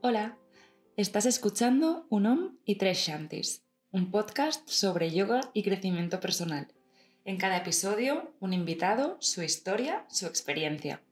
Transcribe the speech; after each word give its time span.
Hola, 0.00 0.38
estás 0.96 1.26
escuchando 1.26 2.06
Un 2.08 2.26
Om 2.26 2.56
y 2.64 2.76
Tres 2.76 2.98
Shantis, 2.98 3.64
un 3.90 4.10
podcast 4.10 4.66
sobre 4.68 5.10
yoga 5.10 5.40
y 5.52 5.62
crecimiento 5.64 6.20
personal. 6.20 6.68
En 7.24 7.36
cada 7.36 7.56
episodio, 7.58 8.32
un 8.40 8.54
invitado, 8.54 9.16
su 9.20 9.42
historia, 9.42 10.06
su 10.08 10.26
experiencia. 10.26 11.02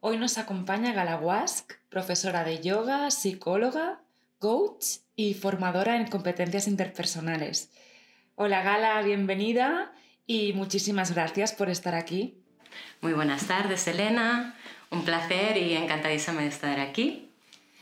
Hoy 0.00 0.16
nos 0.16 0.38
acompaña 0.38 0.92
Gala 0.92 1.16
Wask, 1.16 1.72
profesora 1.88 2.44
de 2.44 2.60
yoga, 2.62 3.10
psicóloga, 3.10 4.02
coach 4.38 4.98
y 5.16 5.34
formadora 5.34 5.96
en 5.96 6.06
competencias 6.06 6.68
interpersonales. 6.68 7.72
Hola 8.36 8.62
Gala, 8.62 9.02
bienvenida 9.02 9.92
y 10.30 10.52
muchísimas 10.52 11.12
gracias 11.12 11.52
por 11.52 11.70
estar 11.70 11.96
aquí. 11.96 12.40
Muy 13.00 13.14
buenas 13.14 13.48
tardes, 13.48 13.88
Elena. 13.88 14.54
Un 14.92 15.04
placer 15.04 15.56
y 15.56 15.74
encantadísima 15.74 16.42
de 16.42 16.46
estar 16.46 16.78
aquí 16.78 17.26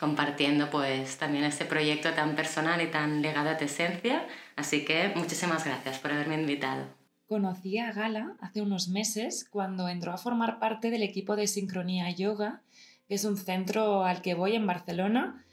compartiendo 0.01 0.71
pues 0.71 1.19
también 1.19 1.45
este 1.45 1.67
proyecto 1.67 2.15
tan 2.15 2.37
personal 2.37 2.81
y 2.81 2.87
tan 2.87 3.21
legado 3.21 3.51
a 3.51 3.59
tu 3.59 3.67
esencia. 3.67 4.27
Así 4.57 4.87
que 4.87 5.13
muchísimas 5.15 5.67
gracias 5.67 5.99
por 5.99 6.11
haberme 6.11 6.37
invitado. 6.37 6.87
Conocí 7.27 7.77
a 7.77 7.93
Gala 7.93 8.37
hace 8.41 8.63
unos 8.63 8.89
meses 8.89 9.47
cuando 9.51 9.91
entró 9.91 10.13
a 10.13 10.17
formar 10.17 10.59
parte 10.59 10.91
del 10.91 11.03
equipo 11.03 11.37
de 11.37 11.49
Sincronía 11.49 12.09
Yoga, 12.13 12.63
que 13.09 13.17
es 13.17 13.25
un 13.27 13.37
centro 13.37 14.05
al 14.05 14.23
que 14.23 14.33
voy 14.33 14.55
en 14.55 14.67
Barcelona, 14.67 15.45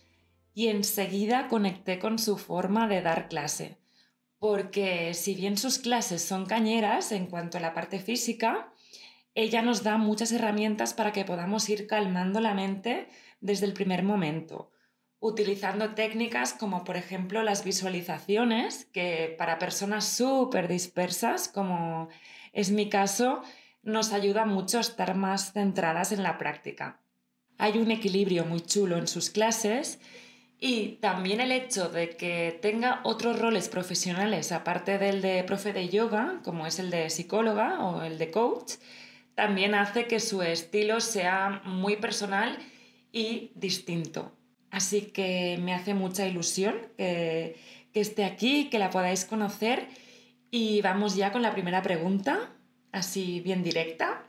y 0.54 0.68
enseguida 0.68 1.50
conecté 1.50 2.00
con 2.00 2.20
su 2.20 2.38
forma 2.38 2.88
de 2.88 3.02
dar 3.02 3.28
clase. 3.28 3.80
Porque 4.48 5.16
si 5.16 5.34
bien 5.34 5.58
sus 5.58 5.80
clases 5.80 6.22
son 6.22 6.46
cañeras 6.46 7.12
en 7.12 7.26
cuanto 7.26 7.58
a 7.58 7.62
la 7.62 7.74
parte 7.74 7.98
física, 7.98 8.72
ella 9.34 9.64
nos 9.64 9.82
da 9.82 9.98
muchas 9.98 10.32
herramientas 10.32 10.94
para 10.94 11.12
que 11.12 11.26
podamos 11.26 11.68
ir 11.68 11.88
calmando 11.88 12.40
la 12.40 12.54
mente 12.54 13.08
desde 13.42 13.66
el 13.66 13.74
primer 13.74 14.04
momento, 14.04 14.72
utilizando 15.20 15.96
técnicas 15.96 16.54
como 16.54 16.84
por 16.84 16.96
ejemplo 16.96 17.42
las 17.42 17.64
visualizaciones, 17.64 18.86
que 18.94 19.34
para 19.36 19.58
personas 19.58 20.06
súper 20.06 20.68
dispersas, 20.68 21.48
como 21.48 22.10
es 22.54 22.70
mi 22.70 22.88
caso, 22.88 23.42
nos 23.82 24.14
ayuda 24.14 24.46
mucho 24.46 24.78
a 24.78 24.82
estar 24.82 25.16
más 25.16 25.54
centradas 25.54 26.12
en 26.12 26.22
la 26.22 26.38
práctica. 26.38 27.02
Hay 27.58 27.80
un 27.80 27.90
equilibrio 27.90 28.46
muy 28.46 28.62
chulo 28.62 28.98
en 28.98 29.08
sus 29.08 29.32
clases 29.32 30.00
y 30.60 30.98
también 31.02 31.42
el 31.42 31.52
hecho 31.52 31.90
de 31.90 32.16
que 32.16 32.58
tenga 32.62 33.02
otros 33.04 33.40
roles 33.40 33.68
profesionales 33.68 34.52
aparte 34.52 34.98
del 34.98 35.22
de 35.22 35.44
profe 35.44 35.74
de 35.74 35.90
yoga, 35.90 36.40
como 36.44 36.66
es 36.66 36.80
el 36.80 36.90
de 36.90 37.10
psicóloga 37.10 37.84
o 37.86 38.04
el 38.04 38.18
de 38.18 38.32
coach, 38.32 38.74
también 39.36 39.76
hace 39.76 40.08
que 40.08 40.20
su 40.20 40.42
estilo 40.42 41.02
sea 41.02 41.62
muy 41.66 41.98
personal 41.98 42.58
y 43.12 43.52
distinto. 43.56 44.32
Así 44.72 45.02
que 45.02 45.58
me 45.62 45.74
hace 45.74 45.94
mucha 45.94 46.26
ilusión 46.26 46.76
que, 46.98 47.58
que 47.94 48.00
esté 48.00 48.24
aquí, 48.24 48.70
que 48.70 48.80
la 48.80 48.90
podáis 48.90 49.26
conocer. 49.26 49.88
Y 50.52 50.82
vamos 50.82 51.16
ya 51.16 51.32
con 51.34 51.42
la 51.42 51.52
primera 51.52 51.82
pregunta, 51.82 52.50
así 52.94 53.42
bien 53.42 53.62
directa, 53.62 54.24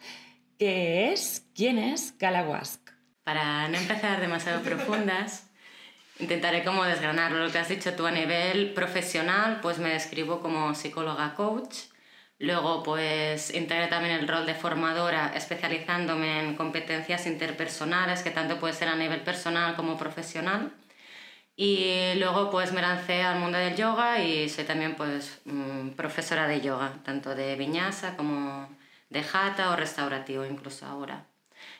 que 0.59 1.13
es, 1.13 1.47
¿quién 1.55 1.79
es 1.79 2.17
Galawask? 2.19 2.81
Para 3.23 3.69
no 3.69 3.77
empezar 3.77 4.21
demasiado 4.21 4.63
profundas, 4.63 5.49
intentaré 6.19 6.65
como 6.65 6.85
desgranar 6.85 7.33
lo 7.33 7.51
que 7.51 7.59
has 7.59 7.69
dicho 7.69 7.95
tú 7.95 8.07
a 8.07 8.11
nivel 8.11 8.73
profesional, 8.75 9.61
pues 9.63 9.79
me 9.79 9.91
describo 9.91 10.41
como 10.41 10.75
psicóloga 10.75 11.35
coach. 11.35 11.77
Luego, 12.39 12.83
pues 12.83 13.55
integré 13.55 13.87
también 13.89 14.15
el 14.17 14.29
rol 14.29 14.45
de 14.47 14.55
formadora, 14.55 15.33
especializándome 15.35 16.41
en 16.41 16.57
competencias 16.57 17.27
interpersonales, 17.27 18.23
que 18.23 18.31
tanto 18.31 18.59
puede 18.59 18.75
ser 18.75 18.89
a 18.89 18.97
nivel 18.97 19.23
personal 19.23 19.75
como 19.77 19.97
profesional. 19.97 20.73
Y 21.57 22.15
luego, 22.17 22.51
pues 22.51 22.73
me 22.73 22.83
lancé 22.83 23.23
al 23.23 23.39
mundo 23.41 23.57
del 23.59 23.77
yoga 23.77 24.23
y 24.23 24.49
soy 24.51 24.65
también, 24.65 24.95
pues, 24.97 25.41
mm, 25.47 25.91
profesora 25.91 26.47
de 26.47 26.61
yoga, 26.61 26.93
tanto 27.05 27.35
de 27.35 27.57
viñasa 27.57 28.17
como 28.17 28.69
de 29.09 29.21
hatha 29.21 29.71
o 29.71 29.77
restaurativo, 29.77 30.45
incluso 30.45 30.85
ahora. 30.87 31.27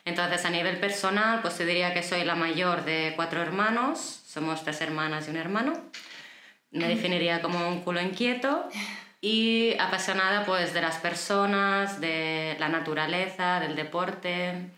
Entonces, 0.05 0.45
a 0.45 0.49
nivel 0.49 0.79
personal, 0.79 1.41
pues 1.41 1.57
te 1.57 1.65
diría 1.65 1.93
que 1.93 2.03
soy 2.03 2.23
la 2.23 2.35
mayor 2.35 2.85
de 2.85 3.13
cuatro 3.15 3.41
hermanos, 3.41 4.16
somos 4.27 4.63
tres 4.63 4.81
hermanas 4.81 5.27
y 5.27 5.31
un 5.31 5.37
hermano. 5.37 5.73
Me 6.71 6.87
definiría 6.89 7.41
como 7.41 7.69
un 7.69 7.81
culo 7.81 8.01
inquieto 8.01 8.67
y 9.21 9.73
apasionada 9.79 10.45
pues 10.45 10.73
de 10.73 10.81
las 10.81 10.97
personas, 10.97 12.01
de 12.01 12.57
la 12.59 12.67
naturaleza, 12.67 13.61
del 13.61 13.75
deporte 13.77 14.69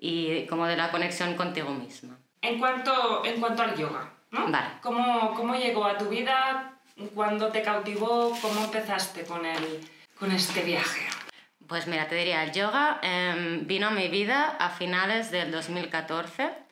y 0.00 0.44
como 0.46 0.66
de 0.66 0.76
la 0.76 0.90
conexión 0.90 1.34
contigo 1.34 1.70
misma. 1.70 2.18
En 2.42 2.58
cuanto, 2.58 3.24
en 3.24 3.40
cuanto 3.40 3.62
al 3.62 3.76
yoga, 3.76 4.10
¿no? 4.32 4.50
Vale. 4.50 4.66
¿Cómo, 4.82 5.34
¿Cómo 5.34 5.54
llegó 5.54 5.84
a 5.84 5.96
tu 5.96 6.08
vida? 6.08 6.72
¿Cuándo 7.14 7.48
te 7.48 7.62
cautivó? 7.62 8.36
¿Cómo 8.42 8.64
empezaste 8.64 9.22
con, 9.22 9.46
el, 9.46 9.88
con 10.18 10.32
este 10.32 10.62
viaje? 10.62 11.06
Pues 11.68 11.86
mira, 11.86 12.08
te 12.08 12.16
diría, 12.16 12.42
el 12.42 12.52
yoga 12.52 12.98
em, 13.02 13.66
vino 13.66 13.86
a 13.86 13.90
mi 13.90 14.08
vida 14.08 14.56
a 14.58 14.70
finales 14.70 15.30
del 15.30 15.52
2014. 15.52 16.65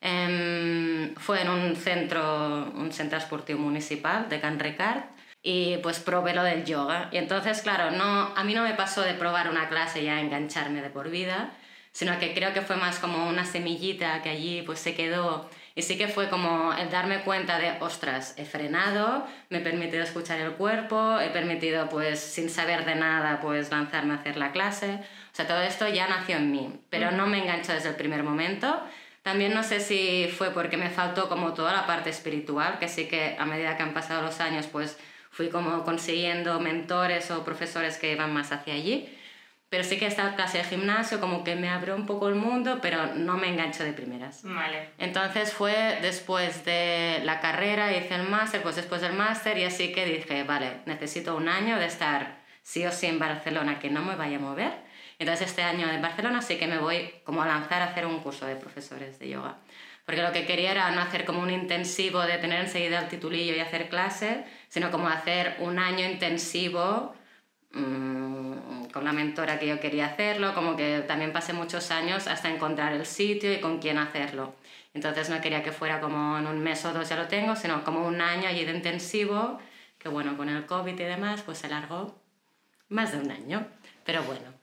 Em, 0.00 1.14
fue 1.16 1.42
en 1.42 1.48
un 1.48 1.76
centro, 1.76 2.72
un 2.74 2.92
centro 2.92 3.18
esportivo 3.18 3.58
municipal 3.60 4.28
de 4.28 4.40
Can 4.40 4.58
Ricard 4.60 5.04
y 5.42 5.78
pues 5.78 6.00
probé 6.00 6.34
lo 6.34 6.42
del 6.42 6.64
yoga. 6.64 7.08
Y 7.12 7.18
entonces, 7.18 7.62
claro, 7.62 7.90
no, 7.90 8.34
a 8.36 8.44
mí 8.44 8.54
no 8.54 8.62
me 8.62 8.74
pasó 8.74 9.02
de 9.02 9.14
probar 9.14 9.48
una 9.50 9.68
clase 9.68 10.02
y 10.02 10.04
ya 10.06 10.20
engancharme 10.20 10.82
de 10.82 10.90
por 10.90 11.10
vida, 11.10 11.52
sino 11.92 12.18
que 12.18 12.34
creo 12.34 12.52
que 12.52 12.62
fue 12.62 12.76
más 12.76 12.98
como 12.98 13.28
una 13.28 13.44
semillita 13.44 14.22
que 14.22 14.30
allí 14.30 14.62
pues 14.62 14.80
se 14.80 14.94
quedó 14.94 15.48
y 15.76 15.82
sí 15.82 15.98
que 15.98 16.08
fue 16.08 16.30
como 16.30 16.72
el 16.72 16.90
darme 16.90 17.20
cuenta 17.20 17.58
de, 17.58 17.76
ostras, 17.80 18.32
he 18.38 18.46
frenado, 18.46 19.26
me 19.50 19.58
he 19.58 19.60
permitido 19.60 20.02
escuchar 20.02 20.40
el 20.40 20.52
cuerpo, 20.52 21.20
he 21.20 21.28
permitido 21.28 21.90
pues 21.90 22.18
sin 22.18 22.48
saber 22.48 22.86
de 22.86 22.94
nada 22.94 23.40
pues 23.42 23.70
lanzarme 23.70 24.14
a 24.14 24.16
hacer 24.16 24.38
la 24.38 24.52
clase. 24.52 24.94
O 24.94 25.36
sea, 25.36 25.46
todo 25.46 25.60
esto 25.60 25.86
ya 25.86 26.08
nació 26.08 26.38
en 26.38 26.50
mí, 26.50 26.80
pero 26.88 27.10
no 27.10 27.26
me 27.26 27.42
enganchó 27.42 27.74
desde 27.74 27.90
el 27.90 27.94
primer 27.96 28.22
momento. 28.22 28.82
También 29.26 29.54
no 29.54 29.64
sé 29.64 29.80
si 29.80 30.28
fue 30.28 30.52
porque 30.52 30.76
me 30.76 30.88
faltó 30.88 31.28
como 31.28 31.52
toda 31.52 31.72
la 31.72 31.84
parte 31.84 32.10
espiritual, 32.10 32.78
que 32.78 32.86
sí 32.86 33.08
que 33.08 33.34
a 33.36 33.44
medida 33.44 33.76
que 33.76 33.82
han 33.82 33.92
pasado 33.92 34.22
los 34.22 34.38
años 34.38 34.68
pues 34.68 35.00
fui 35.32 35.48
como 35.48 35.82
consiguiendo 35.82 36.60
mentores 36.60 37.32
o 37.32 37.44
profesores 37.44 37.98
que 37.98 38.12
iban 38.12 38.32
más 38.32 38.52
hacia 38.52 38.74
allí. 38.74 39.12
Pero 39.68 39.82
sí 39.82 39.98
que 39.98 40.06
esta 40.06 40.36
clase 40.36 40.58
de 40.58 40.64
gimnasio 40.64 41.18
como 41.18 41.42
que 41.42 41.56
me 41.56 41.68
abrió 41.68 41.96
un 41.96 42.06
poco 42.06 42.28
el 42.28 42.36
mundo, 42.36 42.78
pero 42.80 43.16
no 43.16 43.36
me 43.36 43.48
enganchó 43.48 43.82
de 43.82 43.92
primeras. 43.92 44.44
Vale. 44.44 44.90
Entonces 44.96 45.52
fue 45.52 45.98
después 46.02 46.64
de 46.64 47.20
la 47.24 47.40
carrera, 47.40 47.96
hice 47.96 48.14
el 48.14 48.28
máster, 48.28 48.62
pues 48.62 48.76
después 48.76 49.00
del 49.00 49.14
máster 49.14 49.58
y 49.58 49.64
así 49.64 49.90
que 49.90 50.06
dije, 50.06 50.44
vale, 50.44 50.82
necesito 50.86 51.34
un 51.34 51.48
año 51.48 51.80
de 51.80 51.86
estar 51.86 52.36
sí 52.62 52.86
o 52.86 52.92
sí 52.92 53.06
en 53.06 53.18
Barcelona, 53.18 53.80
que 53.80 53.90
no 53.90 54.02
me 54.02 54.14
vaya 54.14 54.36
a 54.36 54.40
mover. 54.40 54.85
Entonces 55.18 55.48
este 55.48 55.62
año 55.62 55.90
en 55.90 56.02
Barcelona 56.02 56.42
sí 56.42 56.56
que 56.56 56.66
me 56.66 56.78
voy 56.78 57.10
como 57.24 57.42
a 57.42 57.46
lanzar 57.46 57.82
a 57.82 57.86
hacer 57.86 58.06
un 58.06 58.20
curso 58.20 58.46
de 58.46 58.56
profesores 58.56 59.18
de 59.18 59.28
yoga. 59.30 59.56
Porque 60.04 60.22
lo 60.22 60.32
que 60.32 60.46
quería 60.46 60.70
era 60.70 60.90
no 60.92 61.00
hacer 61.00 61.24
como 61.24 61.40
un 61.40 61.50
intensivo 61.50 62.20
de 62.20 62.38
tener 62.38 62.60
enseguida 62.60 63.00
el 63.00 63.08
titulillo 63.08 63.54
y 63.54 63.60
hacer 63.60 63.88
clase, 63.88 64.44
sino 64.68 64.90
como 64.90 65.08
hacer 65.08 65.56
un 65.60 65.78
año 65.78 66.06
intensivo 66.08 67.14
mmm, 67.72 68.86
con 68.92 69.04
la 69.04 69.12
mentora 69.12 69.58
que 69.58 69.66
yo 69.66 69.80
quería 69.80 70.06
hacerlo, 70.06 70.54
como 70.54 70.76
que 70.76 71.00
también 71.06 71.32
pasé 71.32 71.52
muchos 71.52 71.90
años 71.90 72.26
hasta 72.28 72.48
encontrar 72.48 72.92
el 72.92 73.04
sitio 73.04 73.52
y 73.52 73.60
con 73.60 73.78
quién 73.78 73.98
hacerlo. 73.98 74.54
Entonces 74.94 75.28
no 75.28 75.40
quería 75.40 75.62
que 75.62 75.72
fuera 75.72 76.00
como 76.00 76.38
en 76.38 76.46
un 76.46 76.60
mes 76.60 76.84
o 76.84 76.92
dos 76.92 77.08
ya 77.08 77.16
lo 77.16 77.28
tengo, 77.28 77.56
sino 77.56 77.84
como 77.84 78.06
un 78.06 78.20
año 78.20 78.48
allí 78.48 78.64
de 78.64 78.72
intensivo, 78.72 79.58
que 79.98 80.08
bueno, 80.08 80.36
con 80.36 80.48
el 80.48 80.64
COVID 80.66 80.94
y 80.94 81.04
demás, 81.04 81.42
pues 81.42 81.58
se 81.58 81.68
largó 81.68 82.18
más 82.88 83.12
de 83.12 83.18
un 83.18 83.30
año. 83.30 83.66
Pero 84.04 84.22
bueno, 84.22 84.55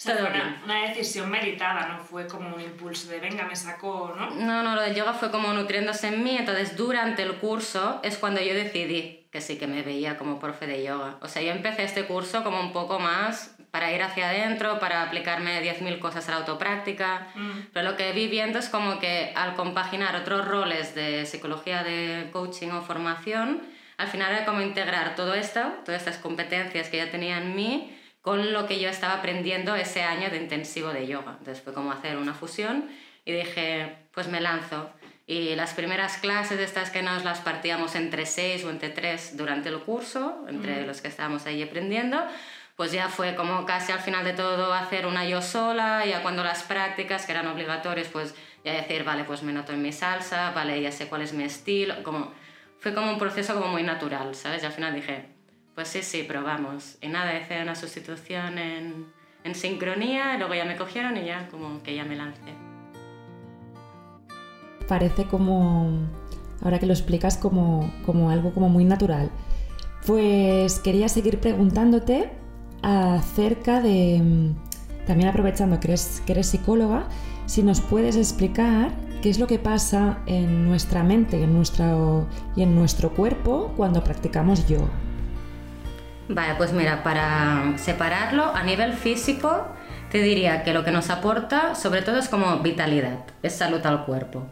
sea, 0.00 0.16
fue 0.16 0.30
una, 0.30 0.60
una 0.64 0.88
decisión 0.88 1.28
meditada, 1.30 1.88
no 1.88 1.98
fue 1.98 2.26
como 2.26 2.54
un 2.54 2.60
impulso 2.60 3.10
de 3.10 3.18
venga, 3.20 3.44
me 3.44 3.56
sacó, 3.56 4.14
¿no? 4.16 4.30
No, 4.30 4.62
no, 4.62 4.74
lo 4.74 4.82
del 4.82 4.94
yoga 4.94 5.12
fue 5.12 5.30
como 5.30 5.52
nutriéndose 5.52 6.08
en 6.08 6.22
mí, 6.22 6.36
entonces 6.36 6.76
durante 6.76 7.22
el 7.22 7.34
curso 7.34 8.00
es 8.04 8.16
cuando 8.16 8.40
yo 8.40 8.54
decidí 8.54 9.26
que 9.32 9.40
sí 9.40 9.58
que 9.58 9.66
me 9.66 9.82
veía 9.82 10.16
como 10.16 10.38
profe 10.38 10.66
de 10.66 10.84
yoga. 10.84 11.16
O 11.20 11.28
sea, 11.28 11.42
yo 11.42 11.50
empecé 11.50 11.82
este 11.82 12.04
curso 12.04 12.42
como 12.44 12.60
un 12.60 12.72
poco 12.72 12.98
más 12.98 13.54
para 13.70 13.92
ir 13.92 14.02
hacia 14.02 14.30
adentro, 14.30 14.78
para 14.78 15.02
aplicarme 15.02 15.60
10.000 15.62 15.98
cosas 15.98 16.26
a 16.28 16.30
la 16.30 16.36
autopráctica, 16.38 17.26
Mm. 17.34 17.50
pero 17.74 17.90
lo 17.90 17.96
que 17.96 18.12
vi 18.12 18.28
viendo 18.28 18.58
es 18.58 18.68
como 18.70 18.98
que 19.00 19.32
al 19.36 19.54
compaginar 19.54 20.16
otros 20.16 20.46
roles 20.48 20.94
de 20.94 21.26
psicología 21.26 21.82
de 21.82 22.30
coaching 22.32 22.68
o 22.70 22.80
formación, 22.82 23.60
al 23.98 24.06
final 24.08 24.32
era 24.32 24.46
como 24.46 24.62
integrar 24.62 25.16
todo 25.16 25.34
esto, 25.34 25.60
todas 25.84 26.00
estas 26.00 26.16
competencias 26.18 26.88
que 26.88 26.96
ya 26.98 27.10
tenía 27.10 27.36
en 27.38 27.54
mí, 27.54 27.97
con 28.28 28.52
lo 28.52 28.66
que 28.66 28.78
yo 28.78 28.90
estaba 28.90 29.14
aprendiendo 29.14 29.74
ese 29.74 30.02
año 30.02 30.28
de 30.28 30.36
intensivo 30.36 30.90
de 30.90 31.06
yoga. 31.06 31.36
Entonces 31.38 31.64
fue 31.64 31.72
como 31.72 31.92
hacer 31.92 32.18
una 32.18 32.34
fusión 32.34 32.90
y 33.24 33.32
dije, 33.32 33.96
pues 34.12 34.28
me 34.28 34.38
lanzo. 34.38 34.90
Y 35.26 35.54
las 35.54 35.72
primeras 35.72 36.18
clases 36.18 36.58
de 36.58 36.64
estas 36.64 36.90
que 36.90 37.00
nos 37.02 37.24
las 37.24 37.40
partíamos 37.40 37.94
entre 37.94 38.26
seis 38.26 38.66
o 38.66 38.70
entre 38.70 38.90
tres 38.90 39.38
durante 39.38 39.70
el 39.70 39.78
curso, 39.78 40.44
entre 40.46 40.86
los 40.86 41.00
que 41.00 41.08
estábamos 41.08 41.46
ahí 41.46 41.62
aprendiendo, 41.62 42.22
pues 42.76 42.92
ya 42.92 43.08
fue 43.08 43.34
como 43.34 43.64
casi 43.64 43.92
al 43.92 44.00
final 44.00 44.26
de 44.26 44.34
todo 44.34 44.74
hacer 44.74 45.06
una 45.06 45.24
yo 45.24 45.40
sola, 45.40 46.04
ya 46.04 46.20
cuando 46.20 46.44
las 46.44 46.64
prácticas 46.64 47.24
que 47.24 47.32
eran 47.32 47.46
obligatorias, 47.46 48.08
pues 48.08 48.34
ya 48.62 48.74
decir, 48.74 49.04
vale, 49.04 49.24
pues 49.24 49.42
me 49.42 49.54
noto 49.54 49.72
en 49.72 49.80
mi 49.80 49.92
salsa, 49.92 50.50
vale, 50.50 50.82
ya 50.82 50.92
sé 50.92 51.06
cuál 51.06 51.22
es 51.22 51.32
mi 51.32 51.44
estilo, 51.44 52.02
como 52.02 52.30
fue 52.78 52.92
como 52.92 53.10
un 53.10 53.18
proceso 53.18 53.54
como 53.54 53.68
muy 53.68 53.84
natural, 53.84 54.34
¿sabes? 54.34 54.62
Y 54.62 54.66
al 54.66 54.72
final 54.72 54.94
dije, 54.94 55.37
pues 55.78 55.90
sí, 55.90 56.02
sí, 56.02 56.24
probamos. 56.24 56.98
Y 57.00 57.06
nada, 57.06 57.38
hice 57.38 57.62
una 57.62 57.76
sustitución 57.76 58.58
en, 58.58 59.06
en 59.44 59.54
sincronía, 59.54 60.34
y 60.34 60.38
luego 60.38 60.52
ya 60.52 60.64
me 60.64 60.76
cogieron 60.76 61.16
y 61.16 61.24
ya 61.24 61.46
como 61.52 61.84
que 61.84 61.94
ya 61.94 62.02
me 62.02 62.16
lancé. 62.16 62.52
Parece 64.88 65.26
como, 65.26 66.00
ahora 66.64 66.80
que 66.80 66.86
lo 66.86 66.92
explicas, 66.92 67.36
como, 67.36 67.92
como 68.04 68.30
algo 68.30 68.52
como 68.52 68.68
muy 68.68 68.84
natural. 68.84 69.30
Pues 70.04 70.80
quería 70.80 71.08
seguir 71.08 71.38
preguntándote 71.38 72.28
acerca 72.82 73.80
de, 73.80 74.50
también 75.06 75.28
aprovechando 75.28 75.78
que 75.78 75.86
eres, 75.86 76.24
que 76.26 76.32
eres 76.32 76.48
psicóloga, 76.48 77.06
si 77.46 77.62
nos 77.62 77.80
puedes 77.80 78.16
explicar 78.16 78.90
qué 79.22 79.30
es 79.30 79.38
lo 79.38 79.46
que 79.46 79.60
pasa 79.60 80.18
en 80.26 80.64
nuestra 80.64 81.04
mente 81.04 81.40
en 81.40 81.54
nuestro, 81.54 82.26
y 82.56 82.62
en 82.62 82.74
nuestro 82.74 83.14
cuerpo 83.14 83.72
cuando 83.76 84.02
practicamos 84.02 84.66
yoga. 84.66 84.90
Vale, 86.28 86.54
pues 86.56 86.72
mira, 86.72 87.02
para 87.02 87.78
separarlo 87.78 88.54
a 88.54 88.62
nivel 88.62 88.92
físico, 88.92 89.66
te 90.10 90.18
diría 90.18 90.62
que 90.62 90.74
lo 90.74 90.84
que 90.84 90.90
nos 90.90 91.10
aporta 91.10 91.74
sobre 91.74 92.02
todo 92.02 92.18
es 92.18 92.28
como 92.28 92.58
vitalidad, 92.58 93.20
es 93.42 93.54
salud 93.56 93.84
al 93.86 94.04
cuerpo. 94.04 94.46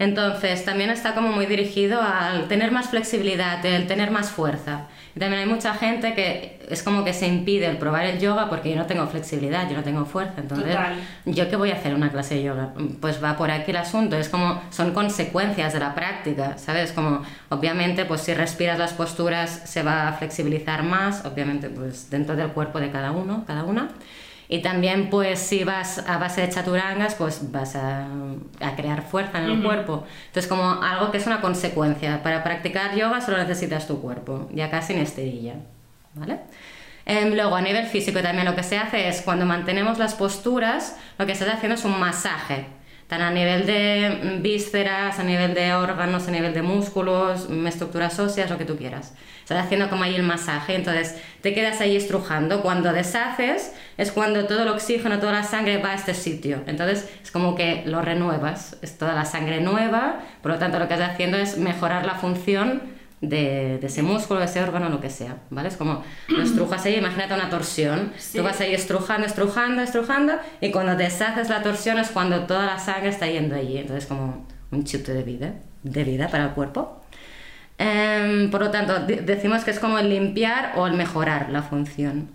Entonces 0.00 0.64
también 0.64 0.88
está 0.88 1.14
como 1.14 1.28
muy 1.28 1.44
dirigido 1.44 2.00
al 2.00 2.48
tener 2.48 2.72
más 2.72 2.88
flexibilidad, 2.88 3.64
el 3.66 3.86
tener 3.86 4.10
más 4.10 4.30
fuerza. 4.30 4.86
Y 5.14 5.20
también 5.20 5.42
hay 5.42 5.46
mucha 5.46 5.74
gente 5.74 6.14
que 6.14 6.58
es 6.70 6.82
como 6.82 7.04
que 7.04 7.12
se 7.12 7.26
impide 7.26 7.66
el 7.66 7.76
probar 7.76 8.06
el 8.06 8.18
yoga 8.18 8.48
porque 8.48 8.70
yo 8.70 8.76
no 8.76 8.86
tengo 8.86 9.06
flexibilidad, 9.08 9.68
yo 9.68 9.76
no 9.76 9.82
tengo 9.82 10.06
fuerza. 10.06 10.36
Entonces, 10.38 10.74
Total. 10.74 10.94
¿yo 11.26 11.50
qué 11.50 11.56
voy 11.56 11.70
a 11.70 11.74
hacer 11.74 11.94
una 11.94 12.10
clase 12.10 12.36
de 12.36 12.44
yoga? 12.44 12.72
Pues 12.98 13.22
va 13.22 13.36
por 13.36 13.50
aquí 13.50 13.72
el 13.72 13.76
asunto, 13.76 14.16
es 14.16 14.30
como, 14.30 14.62
son 14.70 14.94
consecuencias 14.94 15.74
de 15.74 15.80
la 15.80 15.94
práctica, 15.94 16.56
¿sabes? 16.56 16.92
Como, 16.92 17.20
obviamente, 17.50 18.06
pues 18.06 18.22
si 18.22 18.32
respiras 18.32 18.78
las 18.78 18.94
posturas 18.94 19.50
se 19.66 19.82
va 19.82 20.08
a 20.08 20.12
flexibilizar 20.14 20.82
más, 20.82 21.26
obviamente, 21.26 21.68
pues 21.68 22.08
dentro 22.08 22.36
del 22.36 22.48
cuerpo 22.52 22.80
de 22.80 22.90
cada 22.90 23.12
uno, 23.12 23.44
cada 23.46 23.64
una. 23.64 23.90
Y 24.52 24.62
también, 24.62 25.10
pues, 25.10 25.38
si 25.38 25.62
vas 25.62 25.98
a 26.08 26.18
base 26.18 26.40
de 26.40 26.48
chaturangas, 26.48 27.14
pues 27.14 27.52
vas 27.52 27.76
a, 27.76 28.08
a 28.60 28.74
crear 28.74 29.02
fuerza 29.02 29.38
en 29.38 29.44
el 29.44 29.62
cuerpo. 29.62 30.04
Entonces, 30.26 30.48
como 30.48 30.82
algo 30.82 31.12
que 31.12 31.18
es 31.18 31.26
una 31.28 31.40
consecuencia. 31.40 32.20
Para 32.24 32.42
practicar 32.42 32.96
yoga 32.96 33.20
solo 33.20 33.38
necesitas 33.38 33.86
tu 33.86 34.02
cuerpo, 34.02 34.48
ya 34.52 34.68
casi 34.68 34.94
sin 34.94 35.02
esterilla, 35.02 35.54
¿vale? 36.14 36.40
Em, 37.06 37.32
luego, 37.32 37.54
a 37.54 37.60
nivel 37.60 37.86
físico 37.86 38.20
también 38.22 38.44
lo 38.44 38.56
que 38.56 38.64
se 38.64 38.76
hace 38.76 39.06
es, 39.06 39.22
cuando 39.22 39.46
mantenemos 39.46 39.98
las 39.98 40.14
posturas, 40.14 40.96
lo 41.16 41.26
que 41.26 41.36
se 41.36 41.44
está 41.44 41.56
haciendo 41.56 41.76
es 41.76 41.84
un 41.84 42.00
masaje. 42.00 42.66
Tan 43.10 43.22
a 43.22 43.32
nivel 43.32 43.66
de 43.66 44.38
vísceras, 44.40 45.18
a 45.18 45.24
nivel 45.24 45.52
de 45.52 45.74
órganos, 45.74 46.28
a 46.28 46.30
nivel 46.30 46.54
de 46.54 46.62
músculos, 46.62 47.48
estructuras 47.66 48.16
óseas, 48.20 48.48
lo 48.48 48.56
que 48.56 48.64
tú 48.64 48.76
quieras. 48.76 49.14
Estás 49.42 49.64
haciendo 49.64 49.90
como 49.90 50.04
ahí 50.04 50.14
el 50.14 50.22
masaje, 50.22 50.76
entonces 50.76 51.16
te 51.40 51.52
quedas 51.52 51.80
ahí 51.80 51.96
estrujando. 51.96 52.62
Cuando 52.62 52.92
deshaces 52.92 53.74
es 53.96 54.12
cuando 54.12 54.46
todo 54.46 54.62
el 54.62 54.68
oxígeno, 54.68 55.18
toda 55.18 55.32
la 55.32 55.42
sangre 55.42 55.78
va 55.78 55.90
a 55.90 55.94
este 55.96 56.14
sitio. 56.14 56.62
Entonces 56.68 57.10
es 57.20 57.32
como 57.32 57.56
que 57.56 57.82
lo 57.84 58.00
renuevas, 58.00 58.76
es 58.80 58.96
toda 58.96 59.12
la 59.12 59.24
sangre 59.24 59.60
nueva, 59.60 60.20
por 60.40 60.52
lo 60.52 60.58
tanto 60.58 60.78
lo 60.78 60.86
que 60.86 60.94
estás 60.94 61.10
haciendo 61.10 61.36
es 61.36 61.58
mejorar 61.58 62.06
la 62.06 62.14
función 62.14 62.99
de, 63.20 63.78
de 63.78 63.86
ese 63.86 64.02
músculo, 64.02 64.40
de 64.40 64.46
ese 64.46 64.62
órgano, 64.62 64.88
lo 64.88 65.00
que 65.00 65.10
sea, 65.10 65.36
¿vale? 65.50 65.68
Es 65.68 65.76
como 65.76 66.02
lo 66.28 66.42
estrujas 66.42 66.84
ahí, 66.86 66.96
imagínate 66.96 67.34
una 67.34 67.50
torsión. 67.50 68.12
Sí. 68.16 68.38
Tú 68.38 68.44
vas 68.44 68.60
ahí 68.60 68.74
estrujando, 68.74 69.26
estrujando, 69.26 69.82
estrujando, 69.82 70.34
y 70.60 70.70
cuando 70.70 70.96
deshaces 70.96 71.48
la 71.50 71.62
torsión 71.62 71.98
es 71.98 72.08
cuando 72.10 72.40
toda 72.46 72.64
la 72.66 72.78
sangre 72.78 73.10
está 73.10 73.26
yendo 73.26 73.54
allí. 73.56 73.78
Entonces, 73.78 74.06
como 74.06 74.46
un 74.70 74.84
chute 74.84 75.12
de 75.12 75.22
vida, 75.22 75.52
de 75.82 76.04
vida 76.04 76.28
para 76.28 76.44
el 76.44 76.50
cuerpo. 76.50 76.96
Em, 77.78 78.50
por 78.50 78.60
lo 78.60 78.70
tanto, 78.70 79.00
de- 79.00 79.16
decimos 79.22 79.64
que 79.64 79.70
es 79.70 79.78
como 79.78 79.98
el 79.98 80.08
limpiar 80.10 80.72
o 80.76 80.86
el 80.86 80.94
mejorar 80.94 81.48
la 81.50 81.62
función. 81.62 82.28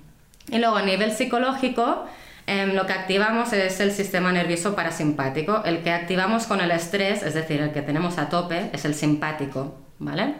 Y 0.50 0.58
luego, 0.60 0.76
a 0.76 0.82
nivel 0.82 1.12
psicológico, 1.12 2.06
em, 2.48 2.74
lo 2.74 2.86
que 2.86 2.94
activamos 2.94 3.54
es 3.54 3.80
el 3.80 3.92
sistema 3.92 4.32
nervioso 4.32 4.76
parasimpático. 4.76 5.64
El 5.66 5.80
que 5.84 5.92
activamos 5.92 6.46
con 6.48 6.62
el 6.62 6.72
estrés, 6.72 7.24
es 7.24 7.34
decir, 7.34 7.62
el 7.62 7.72
que 7.72 7.82
tenemos 7.82 8.18
a 8.18 8.30
tope, 8.30 8.70
es 8.74 8.86
el 8.86 8.94
simpático, 8.96 9.76
¿vale? 10.00 10.36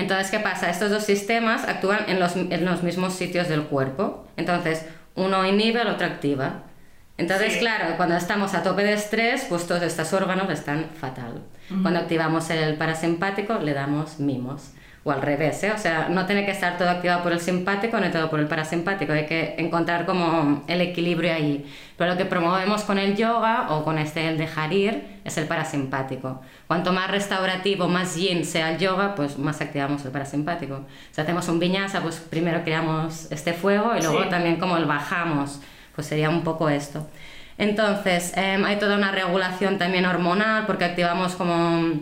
Entonces, 0.00 0.30
¿qué 0.30 0.40
pasa? 0.40 0.70
Estos 0.70 0.90
dos 0.90 1.04
sistemas 1.04 1.68
actúan 1.68 2.00
en 2.08 2.18
los, 2.18 2.34
en 2.36 2.64
los 2.64 2.82
mismos 2.82 3.12
sitios 3.14 3.48
del 3.48 3.64
cuerpo. 3.64 4.26
Entonces, 4.36 4.86
uno 5.14 5.44
inhibe, 5.46 5.82
el 5.82 5.88
otro 5.88 6.06
activa. 6.06 6.62
Entonces, 7.18 7.52
Sí. 7.54 7.58
claro, 7.58 7.96
cuando 7.98 8.16
estamos 8.16 8.54
a 8.54 8.62
tope 8.62 8.82
de 8.82 8.94
estrés, 8.94 9.44
pues 9.48 9.66
todos 9.66 9.82
estos 9.82 10.12
órganos 10.14 10.48
están 10.50 10.86
fatal. 10.98 11.42
Cuando 11.82 12.00
activamos 12.00 12.48
el 12.50 12.74
parasimpático, 12.76 13.54
le 13.58 13.74
damos 13.74 14.18
mimos. 14.18 14.72
O 15.02 15.10
al 15.10 15.22
revés, 15.22 15.62
¿eh? 15.64 15.72
O 15.74 15.78
sea, 15.78 16.08
no 16.10 16.26
tiene 16.26 16.44
que 16.44 16.50
estar 16.50 16.76
todo 16.76 16.90
activado 16.90 17.22
por 17.22 17.32
el 17.32 17.40
simpático 17.40 17.98
ni 17.98 18.10
todo 18.10 18.28
por 18.28 18.38
el 18.38 18.46
parasimpático. 18.46 19.14
Hay 19.14 19.24
que 19.24 19.54
encontrar 19.56 20.04
como 20.04 20.62
el 20.66 20.82
equilibrio 20.82 21.32
ahí. 21.32 21.64
Pero 21.96 22.10
lo 22.12 22.18
que 22.18 22.26
promovemos 22.26 22.82
con 22.82 22.98
el 22.98 23.16
yoga 23.16 23.68
o 23.70 23.82
con 23.82 23.96
este 23.96 24.28
el 24.28 24.36
dejar 24.36 24.74
ir 24.74 25.20
es 25.24 25.38
el 25.38 25.46
parasimpático. 25.46 26.42
Cuanto 26.66 26.92
más 26.92 27.10
restaurativo, 27.10 27.88
más 27.88 28.14
yin 28.14 28.44
sea 28.44 28.72
el 28.72 28.78
yoga, 28.78 29.14
pues 29.14 29.38
más 29.38 29.62
activamos 29.62 30.04
el 30.04 30.10
parasimpático. 30.10 30.84
Si 31.12 31.20
hacemos 31.20 31.48
un 31.48 31.58
viñasa, 31.60 32.02
pues 32.02 32.16
primero 32.16 32.62
creamos 32.62 33.32
este 33.32 33.54
fuego 33.54 33.96
y 33.96 34.02
luego 34.02 34.24
Sí. 34.24 34.28
también 34.28 34.56
como 34.56 34.76
el 34.76 34.84
bajamos, 34.84 35.60
pues 35.94 36.06
sería 36.08 36.28
un 36.28 36.42
poco 36.44 36.68
esto. 36.68 37.06
Entonces, 37.56 38.32
em, 38.36 38.64
hay 38.66 38.76
toda 38.78 38.96
una 38.96 39.12
regulación 39.12 39.78
también 39.78 40.04
hormonal 40.04 40.66
porque 40.66 40.84
activamos 40.84 41.36
como 41.36 41.94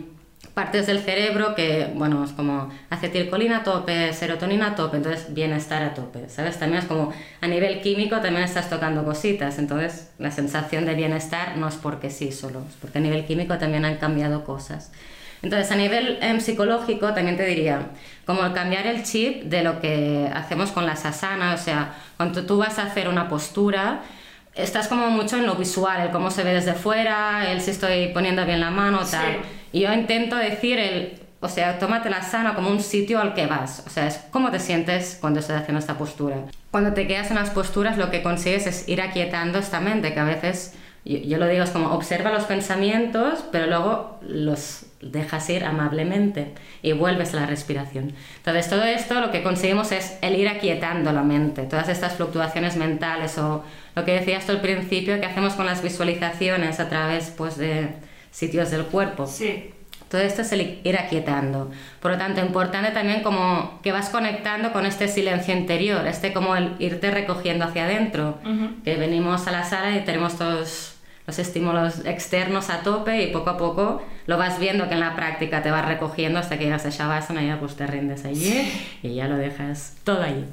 partes 0.59 0.87
del 0.87 0.99
cerebro 0.99 1.55
que, 1.55 1.89
bueno, 1.95 2.21
es 2.21 2.33
como 2.33 2.67
acetilcolina 2.89 3.59
a 3.59 3.63
tope, 3.63 4.11
serotonina 4.11 4.67
a 4.67 4.75
tope, 4.75 4.97
entonces 4.97 5.33
bienestar 5.33 5.81
a 5.83 5.93
tope, 5.93 6.27
¿sabes? 6.27 6.59
También 6.59 6.81
es 6.81 6.85
como 6.85 7.13
a 7.39 7.47
nivel 7.47 7.79
químico 7.79 8.17
también 8.17 8.43
estás 8.43 8.69
tocando 8.69 9.05
cositas, 9.05 9.57
entonces 9.57 10.09
la 10.19 10.31
sensación 10.31 10.85
de 10.85 10.95
bienestar 10.95 11.55
no 11.55 11.69
es 11.69 11.75
porque 11.75 12.09
sí 12.09 12.33
solo, 12.33 12.61
es 12.67 12.75
porque 12.75 12.97
a 12.97 13.01
nivel 13.01 13.23
químico 13.23 13.57
también 13.57 13.85
han 13.85 13.95
cambiado 13.99 14.43
cosas. 14.43 14.91
Entonces, 15.41 15.71
a 15.71 15.75
nivel 15.75 16.17
em, 16.19 16.41
psicológico, 16.41 17.13
también 17.13 17.37
te 17.37 17.45
diría, 17.45 17.91
como 18.25 18.43
el 18.43 18.51
cambiar 18.51 18.85
el 18.85 19.03
chip 19.03 19.43
de 19.43 19.63
lo 19.63 19.79
que 19.79 20.29
hacemos 20.35 20.71
con 20.71 20.85
las 20.85 21.05
asanas, 21.05 21.61
o 21.61 21.63
sea, 21.63 21.93
cuando 22.17 22.45
tú 22.45 22.57
vas 22.57 22.79
a 22.79 22.83
hacer 22.83 23.07
una 23.07 23.29
postura, 23.29 24.01
estás 24.55 24.89
como 24.89 25.09
mucho 25.09 25.37
en 25.37 25.45
lo 25.45 25.55
visual, 25.55 26.01
el 26.01 26.09
cómo 26.09 26.31
se 26.31 26.43
ve 26.43 26.53
desde 26.53 26.73
fuera, 26.73 27.49
el 27.49 27.61
si 27.61 27.71
estoy 27.71 28.09
poniendo 28.09 28.45
bien 28.45 28.59
la 28.59 28.71
mano, 28.71 29.05
Sí. 29.05 29.15
Y 29.71 29.81
yo 29.81 29.93
intento 29.93 30.35
decir 30.35 30.79
el, 30.79 31.19
o 31.41 31.47
sea, 31.47 31.79
tómate 31.79 32.09
la 32.09 32.21
sana 32.21 32.55
como 32.55 32.69
un 32.69 32.81
sitio 32.81 33.19
al 33.19 33.33
que 33.33 33.45
vas, 33.45 33.83
o 33.85 33.89
sea, 33.89 34.07
es 34.07 34.19
cómo 34.31 34.51
te 34.51 34.59
sientes 34.59 35.17
cuando 35.19 35.39
estás 35.39 35.61
haciendo 35.61 35.79
esta 35.79 35.97
postura. 35.97 36.37
Cuando 36.71 36.93
te 36.93 37.07
quedas 37.07 37.29
en 37.29 37.35
las 37.35 37.49
posturas, 37.49 37.97
lo 37.97 38.11
que 38.11 38.21
consigues 38.21 38.67
es 38.67 38.87
ir 38.89 39.01
aquietando 39.01 39.59
esta 39.59 39.79
mente, 39.79 40.13
que 40.13 40.19
a 40.19 40.25
veces, 40.25 40.73
yo, 41.05 41.17
yo 41.17 41.37
lo 41.37 41.47
digo, 41.47 41.63
es 41.63 41.69
como 41.69 41.93
observa 41.93 42.31
los 42.31 42.43
pensamientos, 42.43 43.45
pero 43.51 43.67
luego 43.67 44.19
los 44.21 44.85
dejas 45.01 45.49
ir 45.49 45.63
amablemente 45.63 46.53
y 46.81 46.91
vuelves 46.91 47.33
a 47.33 47.37
la 47.37 47.45
respiración. 47.45 48.13
Entonces, 48.37 48.69
todo 48.69 48.83
esto 48.83 49.21
lo 49.21 49.31
que 49.31 49.41
conseguimos 49.41 49.91
es 49.93 50.17
el 50.21 50.35
ir 50.35 50.49
aquietando 50.49 51.13
la 51.13 51.23
mente, 51.23 51.63
todas 51.63 51.87
estas 51.87 52.13
fluctuaciones 52.13 52.75
mentales 52.75 53.37
o 53.37 53.63
lo 53.95 54.05
que 54.05 54.11
decías 54.11 54.45
tú 54.45 54.51
al 54.51 54.61
principio, 54.61 55.19
que 55.19 55.25
hacemos 55.25 55.53
con 55.53 55.65
las 55.65 55.81
visualizaciones 55.81 56.79
a 56.79 56.89
través 56.89 57.29
pues, 57.29 57.57
de 57.57 57.89
sitios 58.31 58.71
del 58.71 58.85
cuerpo. 58.85 59.27
Sí. 59.27 59.71
Todo 60.09 60.21
esto 60.21 60.41
es 60.41 60.51
el 60.51 60.79
ir 60.83 60.97
aquietando. 60.97 61.69
Por 62.01 62.11
lo 62.11 62.17
tanto, 62.17 62.41
importante 62.41 62.89
también 62.91 63.21
como 63.21 63.79
que 63.83 63.91
vas 63.91 64.09
conectando 64.09 64.73
con 64.73 64.87
este 64.87 65.07
silencio 65.07 65.55
interior, 65.55 66.07
este 66.07 66.33
como 66.33 66.55
el 66.55 66.75
irte 66.79 67.11
recogiendo 67.11 67.65
hacia 67.65 67.85
adentro, 67.85 68.39
que 68.83 68.95
venimos 68.95 69.45
a 69.47 69.51
la 69.51 69.63
sala 69.63 69.95
y 69.95 70.03
tenemos 70.05 70.35
todos 70.35 70.95
los 71.27 71.37
estímulos 71.37 72.05
externos 72.05 72.71
a 72.71 72.81
tope 72.81 73.21
y 73.21 73.27
poco 73.27 73.51
a 73.51 73.57
poco 73.57 74.01
lo 74.25 74.39
vas 74.39 74.59
viendo 74.59 74.87
que 74.87 74.95
en 74.95 74.99
la 74.99 75.15
práctica 75.15 75.61
te 75.61 75.69
vas 75.69 75.85
recogiendo 75.85 76.39
hasta 76.39 76.57
que 76.57 76.63
llegas 76.63 76.87
a 76.87 76.89
Shavasana 76.89 77.43
y 77.43 77.47
ya 77.47 77.59
pues 77.59 77.75
te 77.75 77.85
rindes 77.85 78.25
allí 78.25 78.71
y 79.03 79.13
ya 79.13 79.27
lo 79.27 79.37
dejas 79.37 79.95
todo 80.03 80.23
allí. 80.23 80.43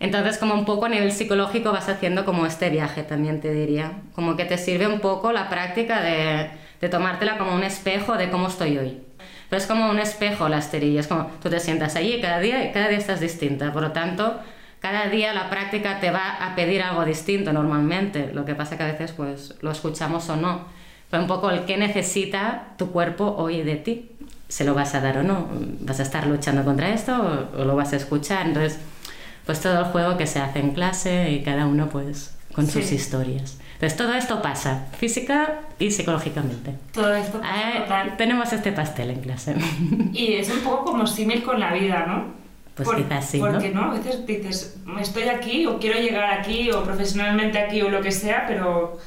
Entonces, 0.00 0.36
como 0.38 0.54
un 0.54 0.64
poco 0.64 0.86
a 0.86 0.88
nivel 0.88 1.12
psicológico 1.12 1.72
vas 1.72 1.88
haciendo 1.88 2.24
como 2.24 2.44
este 2.44 2.70
viaje 2.70 3.04
también 3.04 3.40
te 3.40 3.52
diría, 3.52 3.92
como 4.14 4.36
que 4.36 4.44
te 4.44 4.58
sirve 4.58 4.88
un 4.88 4.98
poco 4.98 5.32
la 5.32 5.48
práctica 5.48 6.02
de, 6.02 6.50
de 6.80 6.88
tomártela 6.88 7.38
como 7.38 7.54
un 7.54 7.64
espejo 7.64 8.16
de 8.16 8.30
cómo 8.30 8.48
estoy 8.48 8.78
hoy. 8.78 9.00
Pero 9.48 9.62
es 9.62 9.66
como 9.66 9.90
un 9.90 9.98
espejo 9.98 10.48
la 10.48 10.58
esterilla, 10.58 11.00
es 11.00 11.06
como 11.06 11.26
tú 11.42 11.48
te 11.48 11.60
sientas 11.60 11.96
allí 11.96 12.20
cada 12.20 12.40
día 12.40 12.64
y 12.64 12.72
cada 12.72 12.88
día 12.88 12.98
estás 12.98 13.20
distinta, 13.20 13.72
por 13.72 13.82
lo 13.82 13.92
tanto, 13.92 14.40
cada 14.80 15.08
día 15.08 15.32
la 15.32 15.48
práctica 15.50 16.00
te 16.00 16.10
va 16.10 16.36
a 16.40 16.54
pedir 16.54 16.82
algo 16.82 17.04
distinto 17.04 17.52
normalmente, 17.52 18.32
lo 18.32 18.44
que 18.44 18.54
pasa 18.54 18.76
que 18.76 18.82
a 18.82 18.86
veces 18.86 19.12
pues 19.12 19.54
lo 19.60 19.70
escuchamos 19.70 20.28
o 20.30 20.36
no, 20.36 20.64
pero 21.10 21.22
un 21.22 21.28
poco 21.28 21.50
el 21.50 21.64
qué 21.64 21.76
necesita 21.76 22.74
tu 22.76 22.90
cuerpo 22.90 23.36
hoy 23.38 23.62
de 23.62 23.76
ti, 23.76 24.10
se 24.48 24.64
lo 24.64 24.74
vas 24.74 24.94
a 24.94 25.00
dar 25.00 25.18
o 25.18 25.22
no, 25.22 25.48
vas 25.80 26.00
a 26.00 26.02
estar 26.02 26.26
luchando 26.26 26.64
contra 26.64 26.90
esto 26.90 27.48
o, 27.54 27.60
o 27.60 27.64
lo 27.64 27.76
vas 27.76 27.92
a 27.92 27.96
escuchar, 27.96 28.46
entonces 28.46 28.80
pues 29.44 29.60
todo 29.60 29.78
el 29.78 29.84
juego 29.86 30.16
que 30.16 30.26
se 30.26 30.40
hace 30.40 30.58
en 30.58 30.72
clase 30.72 31.30
y 31.30 31.42
cada 31.42 31.66
uno 31.66 31.88
pues 31.88 32.36
con 32.52 32.66
sus 32.66 32.90
historias. 32.90 33.58
Entonces 33.76 33.96
todo 33.96 34.14
esto 34.14 34.40
pasa, 34.42 34.86
física 34.98 35.60
y 35.78 35.90
psicológicamente. 35.90 36.72
Todo 36.92 37.14
esto 37.14 37.38
Eh, 37.44 37.80
total. 37.82 38.16
tenemos 38.16 38.52
este 38.52 38.72
pastel 38.72 39.10
en 39.10 39.20
clase. 39.20 39.54
Y 40.12 40.32
es 40.34 40.50
un 40.50 40.60
poco 40.60 40.84
como 40.86 41.06
símil 41.06 41.42
con 41.42 41.60
la 41.60 41.72
vida, 41.72 42.04
¿no? 42.08 42.34
Pues 42.74 42.88
quizás 42.96 43.28
sí, 43.30 43.38
¿no? 43.40 43.52
Porque 43.52 43.70
no, 43.70 43.90
a 43.90 43.94
veces 43.94 44.26
dices, 44.26 44.76
estoy 45.00 45.24
aquí 45.24 45.66
o 45.66 45.78
quiero 45.78 45.98
llegar 45.98 46.30
aquí 46.38 46.70
o 46.70 46.82
profesionalmente 46.84 47.58
aquí 47.58 47.80
o 47.82 47.88
lo 47.88 48.00
que 48.02 48.12
sea, 48.12 48.44
pero 48.46 48.98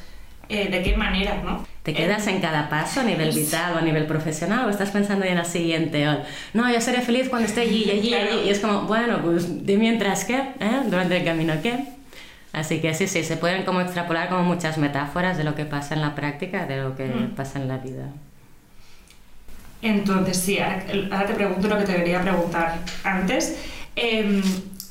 eh, 0.50 0.70
¿de 0.70 0.82
qué 0.84 0.96
manera, 0.98 1.42
no? 1.44 1.66
¿Te 1.84 1.94
quedas 1.94 2.26
en 2.28 2.40
cada 2.42 2.70
paso 2.70 3.00
a 3.02 3.04
nivel 3.04 3.32
vital 3.34 3.74
o 3.74 3.78
a 3.78 3.82
nivel 3.82 4.06
profesional 4.06 4.66
o 4.66 4.70
estás 4.70 4.90
pensando 4.92 5.26
ya 5.26 5.32
en 5.32 5.38
la 5.38 5.46
siguiente? 5.46 6.08
O, 6.08 6.18
no, 6.54 6.72
yo 6.72 6.80
seré 6.82 7.02
feliz 7.02 7.30
cuando 7.30 7.48
esté 7.48 7.62
allí 7.62 7.84
y 7.86 7.92
allí 7.92 8.08
y 8.08 8.12
Claro. 8.12 8.32
allí. 8.34 8.48
Y 8.48 8.50
es 8.50 8.60
como, 8.60 8.82
bueno, 8.82 9.20
pues 9.24 9.66
de 9.66 9.78
mientras 9.78 10.26
qué, 10.26 10.36
¿eh? 10.60 10.82
durante 10.86 11.18
el 11.18 11.24
camino 11.26 11.54
qué. 11.64 11.86
Así 12.52 12.82
que 12.82 12.94
sí, 12.96 13.08
sí, 13.08 13.24
se 13.24 13.38
pueden 13.38 13.64
como 13.64 13.80
extrapolar 13.82 14.28
como 14.30 14.44
muchas 14.44 14.78
metáforas 14.78 15.38
de 15.38 15.44
lo 15.44 15.54
que 15.56 15.66
pasa 15.66 15.94
en 15.94 16.02
la 16.02 16.16
práctica, 16.16 16.66
de 16.66 16.82
lo 16.82 16.96
que 16.96 17.06
Mm. 17.06 17.36
pasa 17.36 17.60
en 17.60 17.68
la 17.68 17.78
vida. 17.78 18.08
Entonces, 19.82 20.38
sí, 20.38 20.60
ahora, 20.60 21.26
te 21.26 21.34
pregunto 21.34 21.68
lo 21.68 21.78
que 21.78 21.86
te 21.86 21.96
quería 21.96 22.22
preguntar 22.22 22.80
antes, 23.04 23.58
em, 23.96 24.42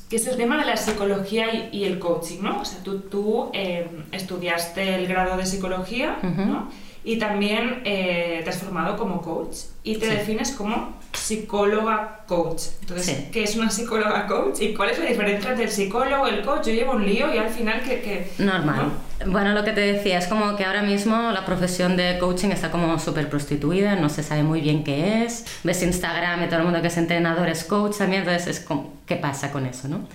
que 0.09 0.15
es 0.15 0.25
el 0.25 0.35
tema 0.37 0.57
de 0.57 0.65
la 0.65 0.77
psicología 0.77 1.53
y, 1.53 1.69
y 1.71 1.83
el 1.83 1.99
coaching, 1.99 2.41
¿no? 2.41 2.61
O 2.61 2.65
sea, 2.65 2.79
tú, 2.83 3.01
tú 3.01 3.51
em, 3.53 3.85
estudiaste 4.11 4.95
el 4.95 5.07
grado 5.07 5.37
de 5.37 5.45
psicología, 5.45 6.17
Ujú. 6.23 6.41
¿no? 6.41 6.71
Y 7.03 7.17
también 7.17 7.81
eh, 7.85 8.41
te 8.43 8.49
has 8.49 8.57
formado 8.57 8.97
como 8.97 9.21
coach 9.21 9.55
y 9.83 9.95
te 9.97 10.07
Sí. 10.07 10.11
defines 10.15 10.51
como 10.51 10.97
psicóloga 11.13 12.21
coach. 12.27 12.63
Entonces, 12.81 13.05
Sí. 13.17 13.27
¿qué 13.31 13.43
es 13.43 13.55
una 13.55 13.69
psicóloga 13.69 14.27
coach? 14.27 14.59
¿Y 14.61 14.73
cuál 14.73 14.89
es 14.89 14.99
la 14.99 15.05
diferencia 15.05 15.51
entre 15.51 15.65
el 15.65 15.71
psicólogo 15.71 16.27
y 16.27 16.31
el 16.31 16.41
coach? 16.43 16.65
Yo 16.67 16.73
llevo 16.73 16.93
un 16.93 17.05
lío 17.05 17.33
y 17.33 17.37
al 17.37 17.49
final 17.49 17.81
que... 17.81 18.01
que 18.01 18.29
Normal. 18.39 18.91
¿no? 19.25 19.31
Bueno, 19.31 19.53
lo 19.53 19.63
que 19.63 19.71
te 19.71 19.81
decía 19.81 20.17
es 20.17 20.27
como 20.27 20.55
que 20.55 20.65
ahora 20.65 20.81
mismo 20.81 21.31
la 21.31 21.45
profesión 21.45 21.95
de 21.97 22.17
coaching 22.19 22.49
está 22.49 22.71
como 22.71 22.97
súper 22.99 23.29
prostituida, 23.29 23.95
no 23.95 24.09
se 24.09 24.23
sabe 24.23 24.43
muy 24.43 24.61
bien 24.61 24.83
qué 24.83 25.23
es. 25.25 25.45
Ves 25.63 25.81
Instagram 25.83 26.43
y 26.43 26.47
todo 26.47 26.59
el 26.59 26.65
mundo 26.65 26.81
que 26.81 26.87
es 26.87 26.97
entrenador 26.97 27.47
es 27.49 27.63
coach 27.63 27.97
también, 27.97 28.21
entonces 28.23 28.47
es 28.47 28.59
como, 28.65 28.93
¿qué 29.05 29.15
pasa 29.15 29.51
con 29.51 29.65
eso, 29.65 29.87
no? 29.87 30.07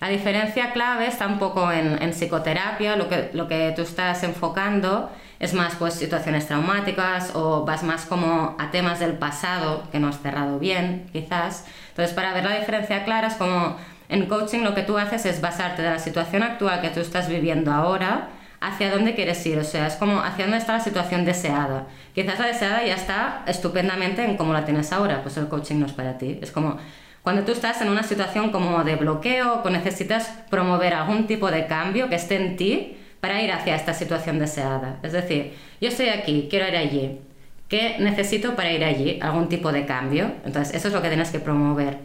La 0.00 0.08
diferencia 0.08 0.72
clave 0.72 1.06
está 1.06 1.26
un 1.26 1.38
poco 1.38 1.72
en, 1.72 2.12
psicoterapia, 2.12 2.96
lo 2.96 3.08
que, 3.08 3.30
lo 3.32 3.48
que 3.48 3.72
tú 3.74 3.82
estás 3.82 4.22
enfocando 4.24 5.10
es 5.38 5.54
más 5.54 5.74
pues 5.76 5.94
situaciones 5.94 6.46
traumáticas 6.46 7.34
o 7.34 7.64
vas 7.64 7.82
más 7.82 8.04
como 8.04 8.56
a 8.58 8.70
temas 8.70 9.00
del 9.00 9.14
pasado 9.14 9.84
que 9.90 9.98
no 9.98 10.08
has 10.08 10.20
cerrado 10.20 10.58
bien, 10.58 11.08
quizás. 11.12 11.66
Entonces, 11.90 12.14
para 12.14 12.32
ver 12.34 12.44
la 12.44 12.58
diferencia 12.58 13.04
clara 13.04 13.28
es 13.28 13.34
como 13.34 13.76
en 14.08 14.26
coaching 14.26 14.60
lo 14.60 14.74
que 14.74 14.82
tú 14.82 14.98
haces 14.98 15.26
es 15.26 15.40
basarte 15.40 15.82
de 15.82 15.90
la 15.90 15.98
situación 15.98 16.42
actual 16.42 16.80
que 16.80 16.90
tú 16.90 17.00
estás 17.00 17.28
viviendo 17.28 17.72
ahora 17.72 18.28
hacia 18.60 18.90
dónde 18.90 19.14
quieres 19.14 19.44
ir, 19.46 19.58
o 19.58 19.64
sea, 19.64 19.86
es 19.86 19.96
como 19.96 20.20
hacia 20.20 20.44
dónde 20.44 20.58
está 20.58 20.72
la 20.74 20.80
situación 20.80 21.24
deseada. 21.24 21.86
Quizás 22.14 22.38
la 22.38 22.46
deseada 22.46 22.84
ya 22.84 22.94
está 22.94 23.42
estupendamente 23.46 24.24
en 24.24 24.36
cómo 24.36 24.52
la 24.52 24.64
tienes 24.64 24.92
ahora, 24.92 25.22
pues 25.22 25.36
el 25.36 25.48
coaching 25.48 25.76
no 25.76 25.86
es 25.86 25.92
para 25.92 26.18
ti. 26.18 26.38
Es 26.42 26.52
como 26.52 26.78
cuando 27.26 27.42
tú 27.42 27.50
estás 27.50 27.82
en 27.82 27.88
una 27.88 28.04
situación 28.04 28.52
como 28.52 28.84
de 28.84 28.94
bloqueo, 28.94 29.60
o 29.64 29.68
necesitas 29.68 30.28
promover 30.48 30.94
algún 30.94 31.26
tipo 31.26 31.50
de 31.50 31.66
cambio 31.66 32.08
que 32.08 32.14
esté 32.14 32.36
en 32.36 32.56
ti 32.56 32.98
para 33.20 33.42
ir 33.42 33.50
hacia 33.50 33.74
esta 33.74 33.94
situación 33.94 34.38
deseada. 34.38 35.00
Es 35.02 35.10
decir, 35.10 35.54
yo 35.80 35.88
estoy 35.88 36.10
aquí, 36.10 36.46
quiero 36.48 36.68
ir 36.68 36.76
allí. 36.76 37.18
¿Qué 37.66 37.96
necesito 37.98 38.54
para 38.54 38.70
ir 38.70 38.84
allí? 38.84 39.18
Algún 39.20 39.48
tipo 39.48 39.72
de 39.72 39.86
cambio. 39.86 40.30
Entonces, 40.44 40.76
eso 40.76 40.86
es 40.86 40.94
lo 40.94 41.02
que 41.02 41.08
tienes 41.08 41.32
que 41.32 41.40
promover. 41.40 41.98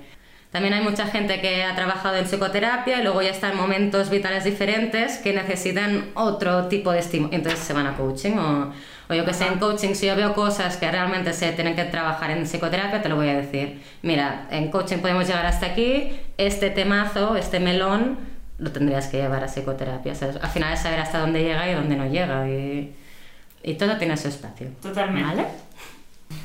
También 0.51 0.73
hay 0.73 0.83
mucha 0.83 1.07
gente 1.07 1.39
que 1.39 1.63
ha 1.63 1.73
trabajado 1.75 2.17
en 2.17 2.25
psicoterapia 2.25 2.99
y 2.99 3.03
luego 3.03 3.21
ya 3.21 3.29
está 3.29 3.51
en 3.51 3.57
momentos 3.57 4.09
vitales 4.09 4.43
diferentes 4.43 5.17
que 5.19 5.31
necesitan 5.31 6.11
otro 6.13 6.67
tipo 6.67 6.91
de 6.91 6.99
estímulo. 6.99 7.33
Entonces 7.33 7.59
se 7.61 7.71
van 7.71 7.87
a 7.87 7.95
coaching 7.95 8.33
o, 8.33 8.73
o 9.09 9.13
yo 9.13 9.23
que 9.23 9.33
sé, 9.33 9.47
en 9.47 9.59
coaching 9.59 9.93
si 9.93 10.07
yo 10.07 10.15
veo 10.17 10.33
cosas 10.33 10.75
que 10.75 10.91
realmente 10.91 11.31
se 11.31 11.53
tienen 11.53 11.73
que 11.73 11.85
trabajar 11.85 12.31
en 12.31 12.43
psicoterapia, 12.43 13.01
te 13.01 13.07
lo 13.07 13.15
voy 13.15 13.29
a 13.29 13.37
decir. 13.37 13.81
Mira, 14.01 14.47
en 14.51 14.69
coaching 14.71 14.97
podemos 14.97 15.25
llegar 15.25 15.45
hasta 15.45 15.67
aquí, 15.67 16.11
este 16.37 16.69
temazo, 16.69 17.37
este 17.37 17.61
melón, 17.61 18.19
lo 18.57 18.73
tendrías 18.73 19.07
que 19.07 19.17
llevar 19.21 19.45
a 19.45 19.47
psicoterapia. 19.47 20.11
O 20.11 20.15
sea, 20.15 20.31
al 20.41 20.49
final 20.49 20.73
es 20.73 20.81
saber 20.81 20.99
hasta 20.99 21.19
dónde 21.19 21.43
llega 21.43 21.69
y 21.71 21.75
dónde 21.75 21.95
no 21.95 22.07
llega 22.07 22.49
y, 22.49 22.93
y 23.63 23.73
todo 23.75 23.95
tiene 23.97 24.17
su 24.17 24.27
espacio. 24.27 24.67
Totalmente. 24.81 25.29
¿Vale? 25.29 25.45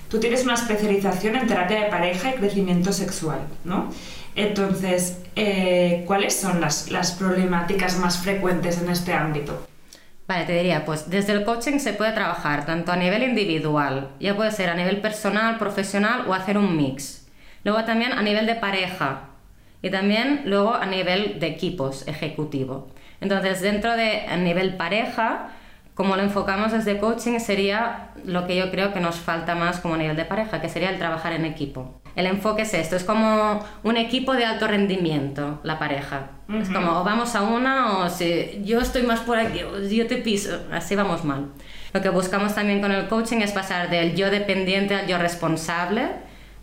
Tú 0.08 0.20
tienes 0.20 0.44
una 0.44 0.54
especialización 0.54 1.36
en 1.36 1.46
terapia 1.46 1.84
de 1.84 1.90
pareja 1.90 2.30
y 2.30 2.34
crecimiento 2.34 2.92
sexual, 2.92 3.40
¿no? 3.64 3.90
Entonces, 4.34 5.18
eh, 5.34 6.04
¿cuáles 6.06 6.36
son 6.36 6.60
las, 6.60 6.90
las 6.90 7.12
problemáticas 7.12 7.98
más 7.98 8.18
frecuentes 8.18 8.78
en 8.78 8.90
este 8.90 9.12
ámbito? 9.12 9.66
Vale, 10.28 10.44
te 10.44 10.56
diría, 10.56 10.84
pues 10.84 11.08
desde 11.08 11.32
el 11.32 11.44
coaching 11.44 11.78
se 11.78 11.92
puede 11.92 12.12
trabajar 12.12 12.66
tanto 12.66 12.92
a 12.92 12.96
nivel 12.96 13.22
individual, 13.22 14.10
ya 14.18 14.34
puede 14.34 14.50
ser 14.50 14.68
a 14.68 14.74
nivel 14.74 15.00
personal, 15.00 15.56
profesional 15.56 16.24
o 16.28 16.34
hacer 16.34 16.58
un 16.58 16.76
mix. 16.76 17.28
Luego 17.62 17.84
también 17.84 18.12
a 18.12 18.22
nivel 18.22 18.46
de 18.46 18.56
pareja 18.56 19.28
y 19.82 19.90
también 19.90 20.42
luego 20.44 20.74
a 20.74 20.86
nivel 20.86 21.38
de 21.38 21.46
equipos 21.46 22.06
ejecutivo. 22.08 22.88
Entonces, 23.20 23.60
dentro 23.60 23.96
de 23.96 24.22
a 24.26 24.36
nivel 24.36 24.76
pareja, 24.76 25.50
como 25.96 26.14
lo 26.14 26.22
enfocamos 26.22 26.72
desde 26.72 26.98
coaching, 26.98 27.38
sería 27.38 28.10
lo 28.22 28.46
que 28.46 28.54
yo 28.54 28.70
creo 28.70 28.92
que 28.92 29.00
nos 29.00 29.16
falta 29.16 29.54
más 29.54 29.80
como 29.80 29.96
nivel 29.96 30.14
de 30.14 30.26
pareja, 30.26 30.60
que 30.60 30.68
sería 30.68 30.90
el 30.90 30.98
trabajar 30.98 31.32
en 31.32 31.46
equipo. 31.46 32.02
El 32.14 32.26
enfoque 32.26 32.62
es 32.62 32.74
esto, 32.74 32.96
es 32.96 33.04
como 33.04 33.64
un 33.82 33.96
equipo 33.96 34.34
de 34.34 34.44
alto 34.44 34.68
rendimiento, 34.68 35.58
la 35.62 35.78
pareja. 35.78 36.32
Es 36.52 36.68
como 36.68 37.00
o 37.00 37.04
vamos 37.04 37.34
a 37.34 37.42
una 37.42 37.98
o 37.98 38.10
si 38.10 38.60
yo 38.62 38.80
estoy 38.80 39.04
más 39.04 39.20
por 39.20 39.38
aquí, 39.38 39.62
o 39.62 39.80
yo 39.88 40.06
te 40.06 40.16
piso, 40.16 40.58
así 40.70 40.94
vamos 40.94 41.24
mal. 41.24 41.46
Lo 41.94 42.02
que 42.02 42.10
buscamos 42.10 42.54
también 42.54 42.82
con 42.82 42.92
el 42.92 43.08
coaching 43.08 43.38
es 43.38 43.52
pasar 43.52 43.88
del 43.88 44.14
yo 44.14 44.30
dependiente 44.30 44.94
al 44.94 45.06
yo 45.06 45.16
responsable. 45.16 46.08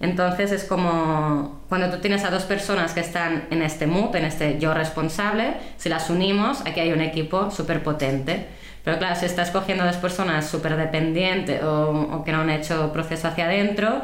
Entonces 0.03 0.51
es 0.51 0.65
como 0.65 1.61
cuando 1.69 1.89
tú 1.89 2.01
tienes 2.01 2.25
a 2.25 2.29
dos 2.29 2.43
personas 2.43 2.91
que 2.93 2.99
están 2.99 3.45
en 3.51 3.61
este 3.61 3.87
mood, 3.87 4.13
en 4.17 4.25
este 4.25 4.59
yo 4.59 4.73
responsable, 4.73 5.53
si 5.77 5.87
las 5.87 6.09
unimos, 6.09 6.59
aquí 6.65 6.81
hay 6.81 6.91
un 6.91 6.99
equipo 6.99 7.49
súper 7.51 7.81
potente. 7.83 8.47
Pero 8.83 8.97
claro, 8.97 9.15
si 9.15 9.25
estás 9.25 9.49
cogiendo 9.49 9.85
dos 9.85 9.95
personas 9.95 10.45
súper 10.45 10.75
dependientes 10.75 11.63
o, 11.63 11.91
o 11.91 12.23
que 12.25 12.33
no 12.33 12.41
han 12.41 12.49
hecho 12.49 12.91
proceso 12.91 13.29
hacia 13.29 13.45
adentro, 13.45 14.01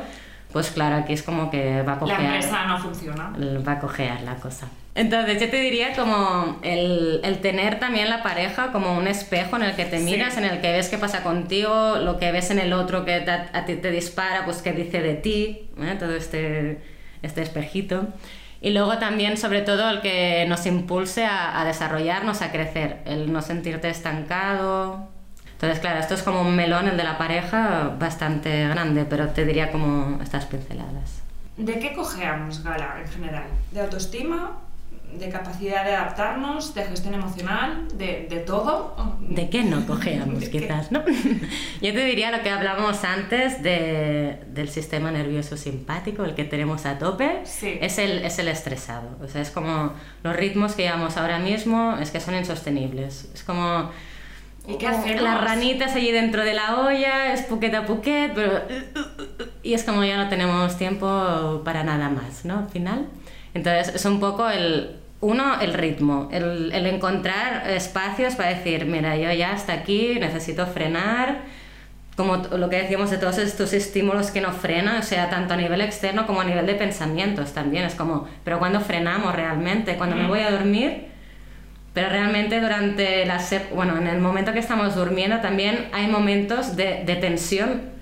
pues 0.52 0.72
claro, 0.72 0.96
aquí 0.98 1.14
es 1.14 1.24
como 1.24 1.52
que 1.52 1.82
va 1.84 1.94
a 1.94 1.96
La 1.96 2.00
coger 2.00 2.20
empresa 2.22 2.66
no 2.66 2.80
funciona. 2.80 3.32
va 3.68 3.72
a 3.74 3.80
cojear 3.80 4.22
la 4.22 4.36
cosa. 4.36 4.68
Entonces 4.96 5.40
yo 5.40 5.50
te 5.50 5.62
diría 5.62 5.94
como 5.96 6.60
el, 6.64 7.22
el 7.24 7.40
tener 7.40 7.80
también 7.80 8.10
la 8.10 8.22
pareja 8.24 8.72
como 8.72 8.98
un 8.98 9.08
espejo 9.08 9.56
en 9.56 9.62
el 9.64 9.76
que 9.76 9.86
te 9.86 10.00
Sí. 10.00 10.04
miras, 10.04 10.36
en 10.38 10.44
el 10.46 10.60
que 10.62 10.72
ves 10.72 10.90
qué 10.90 10.98
pasa 10.98 11.24
contigo, 11.24 11.98
lo 11.98 12.18
que 12.18 12.32
ves 12.32 12.50
en 12.52 12.60
el 12.60 12.74
otro 12.74 13.06
que 13.06 13.20
te- 13.22 13.32
a, 13.32 13.66
ti 13.66 13.76
te 13.76 13.92
dispara, 13.92 14.44
pues 14.46 14.62
qué 14.62 14.74
dice 14.74 15.02
de 15.02 15.14
ti, 15.14 15.70
¿eh? 15.80 15.96
todo 16.00 16.16
este, 16.16 16.82
este 17.22 17.42
espejito. 17.44 18.08
Y 18.62 18.72
luego 18.72 18.98
también, 18.98 19.38
sobre 19.38 19.62
todo, 19.62 19.90
el 19.90 20.02
que 20.02 20.46
nos 20.50 20.66
impulse 20.66 21.24
a, 21.24 21.62
a 21.62 21.64
desarrollarnos, 21.64 22.42
a 22.42 22.52
crecer, 22.52 22.98
el 23.06 23.32
no 23.32 23.42
sentirte 23.42 23.90
estancado. 23.90 25.08
Entonces, 25.62 25.80
claro, 25.80 26.00
esto 26.00 26.14
es 26.14 26.24
como 26.24 26.40
un 26.42 26.56
melón, 26.56 26.88
el 26.88 26.96
de 26.96 27.04
la 27.04 27.18
pareja, 27.18 27.94
bastante 28.00 28.66
grande, 28.70 29.04
pero 29.04 29.28
te 29.28 29.44
diría 29.44 29.74
como 29.74 30.18
estas 30.24 30.46
pinceladas. 30.46 31.22
¿De 31.58 31.78
qué 31.80 31.94
cojeamos, 31.94 32.64
Gala, 32.64 32.96
en 33.04 33.12
general? 33.12 33.44
¿De 33.74 33.82
autoestima? 33.82 34.58
¿De 35.14 35.28
capacidad 35.28 35.84
de 35.84 35.96
adaptarnos? 35.98 36.74
¿De 36.74 36.84
gestión 36.86 37.14
emocional? 37.16 37.90
¿De, 37.98 38.28
de 38.30 38.38
todo? 38.38 38.96
¿De 39.20 39.50
qué 39.50 39.64
no 39.64 39.86
cojeamos, 39.86 40.48
quizás, 40.50 40.94
no? 40.94 41.04
Yo 41.82 41.92
te 41.94 42.06
diría 42.06 42.32
lo 42.32 42.42
que 42.42 42.52
hablábamos 42.52 43.04
antes 43.04 43.62
de, 43.62 44.40
del 44.54 44.70
sistema 44.70 45.12
nervioso 45.12 45.58
simpático, 45.58 46.24
el 46.24 46.36
que 46.36 46.46
tenemos 46.46 46.86
a 46.86 46.98
tope, 47.00 47.42
Sí. 47.44 47.78
es, 47.82 47.98
el, 47.98 48.20
es 48.20 48.40
el 48.40 48.48
estresado. 48.48 49.10
O 49.22 49.28
sea, 49.28 49.42
es 49.42 49.52
como 49.52 49.92
los 50.24 50.34
ritmos 50.38 50.76
que 50.76 50.84
llevamos 50.84 51.18
ahora 51.18 51.38
mismo 51.40 51.98
es 52.00 52.12
que 52.12 52.22
son 52.22 52.36
insostenibles. 52.36 53.30
Es 53.34 53.44
como... 53.44 53.92
¿Y 54.70 54.78
qué 54.78 54.88
hacemos? 54.88 55.22
Las 55.22 55.42
ranitas 55.42 55.96
allí 55.96 56.12
dentro 56.12 56.44
de 56.44 56.54
la 56.54 56.80
olla, 56.82 57.34
es 57.34 57.42
puquet 57.44 57.74
a 57.74 57.86
puquet, 57.86 58.34
pero... 58.34 58.62
Y 59.64 59.74
es 59.74 59.84
como 59.84 60.04
ya 60.04 60.18
no 60.18 60.30
tenemos 60.30 60.78
tiempo 60.78 61.62
para 61.66 61.84
nada 61.84 62.10
más, 62.10 62.46
¿no? 62.46 62.60
Al 62.60 62.70
final. 62.70 63.08
Entonces 63.54 63.96
es 63.96 64.06
un 64.06 64.20
poco 64.20 64.50
el... 64.50 64.96
Uno, 65.22 65.60
el 65.60 65.74
ritmo, 65.74 66.30
el, 66.32 66.72
el 66.72 66.86
encontrar 66.86 67.70
espacios 67.70 68.36
para 68.36 68.52
decir, 68.52 68.86
mira, 68.86 69.18
yo 69.18 69.30
ya 69.34 69.52
hasta 69.52 69.74
aquí, 69.74 70.16
necesito 70.18 70.66
frenar, 70.66 71.40
como 72.16 72.38
lo 72.38 72.70
que 72.70 72.78
decíamos 72.82 73.12
de 73.12 73.18
todos 73.18 73.38
estos 73.38 73.74
estímulos 73.74 74.32
que 74.32 74.40
no 74.40 74.54
frenan, 74.54 74.96
o 74.96 75.02
sea, 75.04 75.30
tanto 75.30 75.56
a 75.56 75.58
nivel 75.58 75.82
externo 75.82 76.26
como 76.26 76.40
a 76.40 76.46
nivel 76.46 76.66
de 76.66 76.76
pensamientos 76.76 77.52
también, 77.52 77.84
es 77.84 77.96
como, 77.96 78.30
pero 78.46 78.60
cuando 78.60 78.80
frenamos 78.80 79.36
realmente? 79.36 79.96
Cuando 79.98 80.16
me 80.16 80.24
Mm. 80.24 80.28
voy 80.30 80.40
a 80.40 80.52
dormir, 80.52 81.08
pero 81.94 82.10
realmente 82.10 82.60
durante 82.60 83.26
la 83.26 83.40
bueno, 83.74 83.98
en 83.98 84.08
el 84.08 84.20
momento 84.20 84.54
que 84.54 84.60
estamos 84.60 84.96
durmiendo 84.96 85.40
también 85.40 85.90
hay 85.92 86.08
momentos 86.08 86.76
de, 86.76 87.04
de 87.06 87.16
tensión 87.16 88.00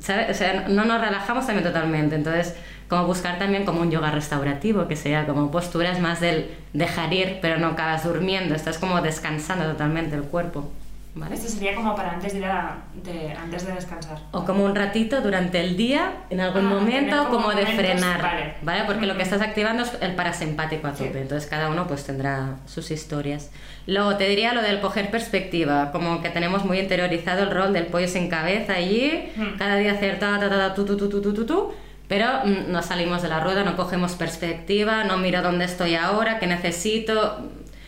¿sabes? 0.00 0.30
O 0.30 0.34
sea, 0.34 0.66
no 0.68 0.84
nos 0.84 1.00
relajamos 1.00 1.46
también 1.46 1.64
totalmente. 1.64 2.16
Entonces, 2.16 2.54
como 2.88 3.06
buscar 3.06 3.38
también 3.38 3.64
como 3.64 3.80
un 3.80 3.90
yoga 3.90 4.10
restaurativo, 4.10 4.88
que 4.88 4.96
sea 4.96 5.26
como 5.26 5.50
posturas 5.50 6.00
más 6.00 6.20
del 6.20 6.50
dejar 6.72 7.12
ir, 7.12 7.38
pero 7.40 7.58
no 7.58 7.68
acabas 7.68 8.04
durmiendo, 8.04 8.54
estás 8.54 8.78
como 8.78 9.00
descansando 9.00 9.64
totalmente 9.64 10.16
el 10.16 10.22
cuerpo. 10.22 10.70
¿Vale? 11.16 11.36
Esto 11.36 11.48
sería 11.48 11.76
como 11.76 11.94
para 11.94 12.10
antes 12.10 12.32
de, 12.32 12.40
ir 12.40 12.44
a- 12.44 12.76
de, 13.04 13.32
antes 13.32 13.64
de 13.64 13.72
descansar. 13.72 14.18
O 14.32 14.44
como 14.44 14.64
un 14.64 14.74
ratito 14.74 15.20
durante 15.20 15.60
el 15.60 15.76
día, 15.76 16.10
en 16.28 16.40
algún 16.40 16.66
Ah, 16.66 16.70
momento, 16.70 17.16
como 17.28 17.44
como, 17.46 17.50
de 17.54 17.66
frenar. 17.66 18.20
vale. 18.20 18.54
Vale. 18.62 18.82
Porque 18.84 19.06
lo 19.06 19.16
que 19.16 19.22
estás 19.22 19.40
activando 19.40 19.84
es 19.84 19.92
el 20.00 20.16
parasimpático 20.16 20.88
a 20.88 20.92
tope. 20.92 21.12
Sí. 21.12 21.18
Entonces 21.18 21.48
cada 21.48 21.68
uno 21.68 21.86
pues 21.86 22.04
tendrá 22.04 22.56
sus 22.66 22.90
historias. 22.90 23.52
Luego 23.86 24.16
te 24.16 24.28
diría 24.28 24.52
lo 24.54 24.62
del 24.62 24.80
coger 24.80 25.10
perspectiva, 25.12 25.92
como 25.92 26.20
que 26.20 26.30
tenemos 26.30 26.64
muy 26.64 26.80
interiorizado 26.80 27.44
el 27.44 27.50
rol 27.52 27.72
del 27.72 27.86
pollo 27.86 28.08
sin 28.08 28.28
cabeza 28.28 28.72
allí, 28.74 29.30
cada 29.56 29.76
día 29.76 29.92
hacer 29.92 30.18
ta 30.18 30.40
ta 30.40 30.48
ta 30.48 30.56
ta, 30.56 30.74
tu 30.74 30.84
tu 30.84 30.96
tu 30.96 31.08
tu 31.08 31.20
tu 31.22 31.32
tu 31.32 31.46
tu, 31.46 31.72
pero 32.08 32.26
mm, 32.44 32.72
no 32.72 32.82
salimos 32.82 33.22
de 33.22 33.28
la 33.28 33.38
rueda, 33.38 33.62
no 33.62 33.76
cogemos 33.76 34.14
perspectiva, 34.16 35.04
no 35.04 35.16
miro 35.18 35.42
dónde 35.42 35.64
estoy 35.66 35.94
ahora, 35.94 36.40
qué 36.40 36.48
necesito. 36.48 37.38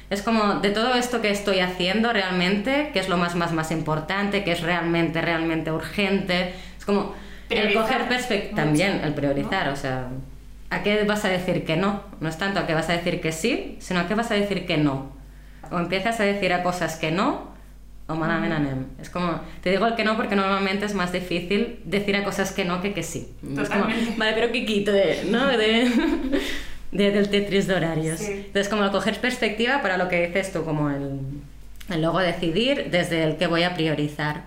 Es 0.09 0.23
como 0.23 0.61
de 0.61 0.71
todo 0.71 0.95
esto 0.95 1.21
que 1.21 1.31
estoy 1.31 1.61
haciendo 1.61 2.13
realmente, 2.13 2.91
que 2.93 3.01
es 3.01 3.09
lo 3.09 3.17
más, 3.17 3.35
más, 3.35 3.53
más 3.53 3.71
importante, 3.71 4.45
que 4.45 4.53
es 4.53 4.61
realmente, 4.61 5.21
realmente 5.21 5.73
urgente. 5.73 6.55
Es 6.79 6.85
como 6.85 7.15
el 7.51 7.61
Priorizar 7.61 7.83
coger 7.83 8.09
perspectiva, 8.09 8.57
también 8.57 9.01
el 9.05 9.15
priorizar, 9.15 9.67
¿no? 9.67 9.73
o 9.73 9.77
sea, 9.77 10.09
¿a 10.71 10.83
qué 10.83 11.05
vas 11.05 11.25
a 11.25 11.29
decir 11.29 11.65
que 11.65 11.77
no? 11.77 12.03
No 12.21 12.29
es 12.29 12.39
tanto 12.39 12.61
a 12.61 12.67
qué 12.67 12.75
vas 12.75 12.89
a 12.89 12.93
decir 12.93 13.21
que 13.21 13.33
sí, 13.33 13.77
sino 13.81 14.01
a 14.01 14.09
qué 14.09 14.15
vas 14.15 14.31
a 14.31 14.35
decir 14.35 14.67
que 14.67 14.77
no. 14.77 15.13
O 15.71 15.79
empiezas 15.79 16.21
a 16.21 16.25
decir 16.25 16.53
a 16.53 16.63
cosas 16.63 16.97
que 16.97 17.11
no, 17.11 17.57
o 18.09 18.15
malamen 18.15 18.53
anem. 18.53 18.87
Es 19.01 19.11
como, 19.11 19.41
te 19.63 19.71
digo 19.71 19.87
el 19.87 19.97
que 19.97 20.05
no 20.05 20.17
porque 20.17 20.37
normalmente 20.37 20.87
es 20.87 20.95
más 20.95 21.13
difícil 21.13 21.81
decir 21.85 22.15
a 22.17 22.23
cosas 22.23 22.53
que 22.53 22.65
no 22.65 22.81
que 22.81 22.93
que 22.93 23.03
sí. 23.03 23.35
Es 23.43 23.69
como, 23.69 23.85
Totalmente. 23.85 24.15
vale, 24.17 24.33
pero 24.35 24.53
qué 24.53 24.65
quito 24.65 24.93
de, 24.93 25.25
¿no? 25.29 25.47
De, 25.49 25.91
de- 26.97 27.11
del 27.11 27.29
Tetris 27.29 27.67
de 27.67 27.75
horarios. 27.75 28.19
Sí. 28.21 28.33
Entonces, 28.47 28.69
como 28.69 28.91
coger 28.91 29.19
perspectiva 29.21 29.83
para 29.83 29.97
lo 29.97 30.09
que 30.09 30.27
dices 30.27 30.53
tú, 30.53 30.65
como 30.65 30.91
el, 30.91 31.21
el 31.91 32.01
luego 32.03 32.19
decidir 32.21 32.89
desde 32.91 33.23
el 33.25 33.37
que 33.37 33.47
voy 33.47 33.63
a 33.63 33.75
priorizar. 33.75 34.45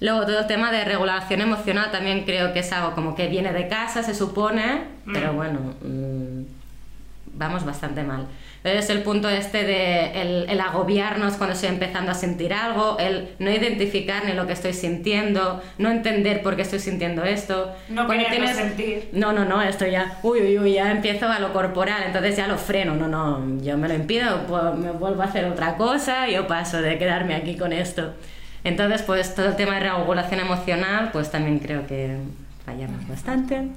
Luego, 0.00 0.26
todo 0.26 0.40
el 0.40 0.46
tema 0.46 0.70
de 0.70 0.84
regulación 0.84 1.40
emocional 1.40 1.90
también 1.90 2.24
creo 2.24 2.52
que 2.52 2.58
es 2.60 2.70
algo 2.72 2.94
como 2.94 3.14
que 3.16 3.28
viene 3.28 3.52
de 3.52 3.66
casa, 3.68 4.02
se 4.02 4.14
supone, 4.14 4.82
pero 5.12 5.32
Mm. 5.32 5.36
bueno, 5.36 5.58
mm, 5.82 6.42
vamos 7.38 7.64
bastante 7.64 8.02
mal. 8.02 8.26
Entonces, 8.68 8.96
el 8.96 9.02
punto 9.02 9.28
este 9.28 9.64
de 9.64 10.20
el, 10.20 10.50
el 10.50 10.60
agobiarnos 10.60 11.34
cuando 11.34 11.54
estoy 11.54 11.68
empezando 11.68 12.10
a 12.10 12.14
sentir 12.14 12.52
algo, 12.52 12.98
el 12.98 13.28
no 13.38 13.50
identificar 13.50 14.24
ni 14.24 14.32
lo 14.32 14.46
que 14.46 14.54
estoy 14.54 14.72
sintiendo, 14.72 15.62
no 15.78 15.90
entender 15.90 16.42
por 16.42 16.56
qué 16.56 16.62
estoy 16.62 16.80
sintiendo 16.80 17.24
esto. 17.24 17.72
No 17.88 18.06
Cuando 18.06 18.24
quererlo 18.26 18.54
sentir. 18.54 19.08
no, 19.12 19.32
no, 19.32 19.44
no, 19.44 19.62
esto 19.62 19.86
ya, 19.86 20.18
uy, 20.22 20.40
uy, 20.40 20.58
uy, 20.58 20.72
ya 20.74 20.90
empiezo 20.90 21.28
a 21.28 21.38
lo 21.38 21.52
corporal, 21.52 22.02
entonces 22.06 22.36
ya 22.36 22.46
lo 22.48 22.58
freno, 22.58 22.94
no, 22.96 23.08
no, 23.08 23.62
yo 23.62 23.78
me 23.78 23.88
lo 23.88 23.94
impido, 23.94 24.46
pues 24.48 24.74
me 24.74 24.90
vuelvo 24.90 25.22
a 25.22 25.26
hacer 25.26 25.44
otra 25.44 25.76
cosa, 25.76 26.28
yo 26.28 26.46
paso 26.46 26.82
de 26.82 26.98
quedarme 26.98 27.34
aquí 27.34 27.56
con 27.56 27.72
esto. 27.72 28.14
Entonces, 28.64 29.02
pues 29.02 29.34
todo 29.34 29.46
el 29.46 29.56
tema 29.56 29.74
de 29.74 29.88
regulación 29.90 30.40
emocional, 30.40 31.10
pues 31.12 31.30
también 31.30 31.60
creo 31.60 31.86
que 31.86 32.16
fallamos 32.64 33.06
bastante. 33.06 33.68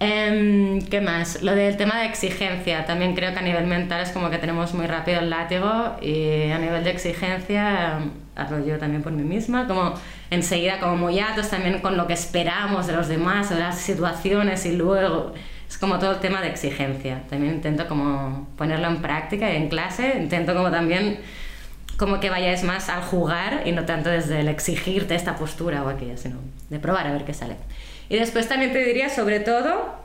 Em, 0.00 0.82
¿Qué 0.86 1.00
más? 1.00 1.42
Lo 1.42 1.54
del 1.54 1.76
tema 1.76 2.00
de 2.00 2.06
exigencia, 2.06 2.84
también 2.84 3.14
creo 3.14 3.32
que 3.32 3.38
a 3.38 3.42
nivel 3.42 3.66
mental 3.66 4.00
es 4.02 4.10
como 4.10 4.28
que 4.28 4.38
tenemos 4.38 4.74
muy 4.74 4.86
rápido 4.86 5.20
el 5.20 5.30
látigo 5.30 5.96
y 6.02 6.50
a 6.50 6.58
nivel 6.58 6.84
de 6.84 6.90
exigencia 6.90 8.00
hablo 8.36 8.64
yo 8.64 8.78
también 8.78 9.02
por 9.02 9.12
mí 9.12 9.22
misma, 9.22 9.66
como 9.66 9.94
enseguida 10.30 10.80
como 10.80 10.96
muy 10.96 11.20
atos 11.20 11.48
también 11.50 11.80
con 11.80 11.96
lo 11.96 12.06
que 12.06 12.12
esperamos 12.12 12.86
de 12.86 12.94
los 12.94 13.08
demás 13.08 13.50
de 13.50 13.56
las 13.56 13.78
situaciones 13.78 14.66
y 14.66 14.72
luego 14.76 15.32
es 15.68 15.78
como 15.78 15.98
todo 15.98 16.12
el 16.12 16.20
tema 16.20 16.40
de 16.40 16.48
exigencia. 16.48 17.22
También 17.30 17.54
intento 17.54 17.86
como 17.86 18.48
ponerlo 18.56 18.88
en 18.88 19.00
práctica 19.00 19.52
y 19.52 19.56
en 19.56 19.68
clase, 19.68 20.18
intento 20.18 20.54
como 20.54 20.70
también 20.70 21.18
como 21.96 22.18
que 22.18 22.28
vayáis 22.28 22.64
más 22.64 22.88
al 22.88 23.02
jugar 23.02 23.62
y 23.64 23.72
no 23.72 23.84
tanto 23.84 24.10
desde 24.10 24.40
el 24.40 24.48
exigirte 24.48 25.14
esta 25.14 25.36
postura 25.36 25.84
o 25.84 25.88
aquella, 25.88 26.16
sino 26.16 26.36
de 26.68 26.78
probar 26.80 27.06
a 27.06 27.12
ver 27.12 27.24
qué 27.24 27.34
sale. 27.34 27.56
Y 28.08 28.16
después 28.16 28.48
también 28.48 28.72
te 28.72 28.84
diría 28.84 29.08
sobre 29.08 29.40
todo 29.40 30.04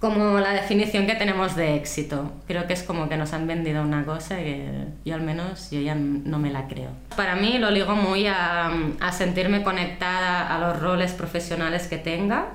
como 0.00 0.40
la 0.40 0.54
definición 0.54 1.06
que 1.06 1.14
tenemos 1.14 1.56
de 1.56 1.76
éxito. 1.76 2.32
Creo 2.46 2.66
que 2.66 2.72
es 2.72 2.82
como 2.82 3.08
que 3.08 3.16
nos 3.18 3.34
han 3.34 3.46
vendido 3.46 3.82
una 3.82 4.04
cosa 4.04 4.36
que 4.36 4.86
yo 5.04 5.14
al 5.14 5.20
menos 5.20 5.70
yo 5.70 5.80
ya 5.80 5.94
no 5.94 6.38
me 6.38 6.50
la 6.50 6.68
creo. 6.68 6.90
Para 7.16 7.36
mí 7.36 7.58
lo 7.58 7.70
ligo 7.70 7.94
muy 7.94 8.26
a, 8.26 8.70
a 9.00 9.12
sentirme 9.12 9.62
conectada 9.62 10.54
a 10.54 10.58
los 10.58 10.80
roles 10.80 11.12
profesionales 11.12 11.86
que 11.86 11.98
tenga 11.98 12.46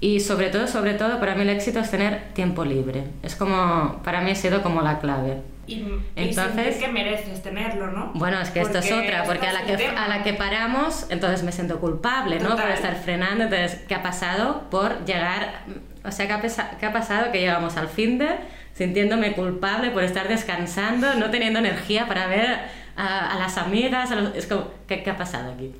y 0.00 0.20
sobre 0.20 0.50
todo, 0.50 0.66
sobre 0.66 0.94
todo, 0.94 1.18
para 1.18 1.34
mí 1.34 1.42
el 1.42 1.48
éxito 1.48 1.80
es 1.80 1.90
tener 1.90 2.34
tiempo 2.34 2.64
libre. 2.64 3.04
Es 3.22 3.34
como, 3.34 4.00
para 4.04 4.20
mí 4.20 4.30
ha 4.30 4.34
sido 4.34 4.62
como 4.62 4.82
la 4.82 4.98
clave. 4.98 5.38
Y, 5.66 5.84
Entonces- 6.14 6.76
y 6.76 6.80
que 6.80 6.88
mereces 6.88 7.42
tenerlo, 7.42 7.88
¿no? 7.90 8.12
Bueno, 8.14 8.40
es 8.40 8.50
que 8.50 8.60
esto 8.60 8.78
es 8.78 8.86
Porque 8.88 9.06
otra, 9.08 9.24
porque 9.24 9.46
a 9.48 9.52
la, 9.52 9.62
que, 9.64 9.76
tema. 9.76 10.04
a 10.04 10.08
la 10.08 10.22
que 10.22 10.32
paramos, 10.34 11.06
entonces 11.10 11.42
me 11.42 11.50
siento 11.52 11.80
culpable, 11.80 12.36
¿no? 12.38 12.50
Por 12.50 12.56
Total. 12.58 12.72
estar 12.72 12.94
frenando. 12.96 13.44
Entonces, 13.44 13.80
¿qué 13.88 13.94
ha 13.94 14.02
pasado? 14.02 14.62
Por 14.70 15.04
llegar, 15.04 15.62
o 16.04 16.10
sea, 16.12 16.26
¿qué 16.26 16.32
ha, 16.32 16.40
pesa- 16.40 16.70
qué 16.78 16.86
ha 16.86 16.92
pasado? 16.92 17.32
Que 17.32 17.40
llegamos 17.40 17.76
al 17.76 17.88
fin 17.88 18.18
de 18.18 18.28
sintiéndome 18.74 19.32
culpable 19.32 19.90
por 19.90 20.04
estar 20.04 20.28
descansando, 20.28 21.14
no 21.14 21.30
teniendo 21.30 21.58
energía 21.58 22.06
para 22.06 22.26
ver 22.26 22.58
a, 22.96 23.32
a 23.34 23.38
las 23.38 23.58
amigas, 23.58 24.10
a 24.12 24.16
los- 24.16 24.34
es 24.36 24.46
como, 24.46 24.68
¿qué, 24.86 25.02
qué 25.02 25.10
ha 25.10 25.16
pasado 25.16 25.52
aquí? 25.54 25.72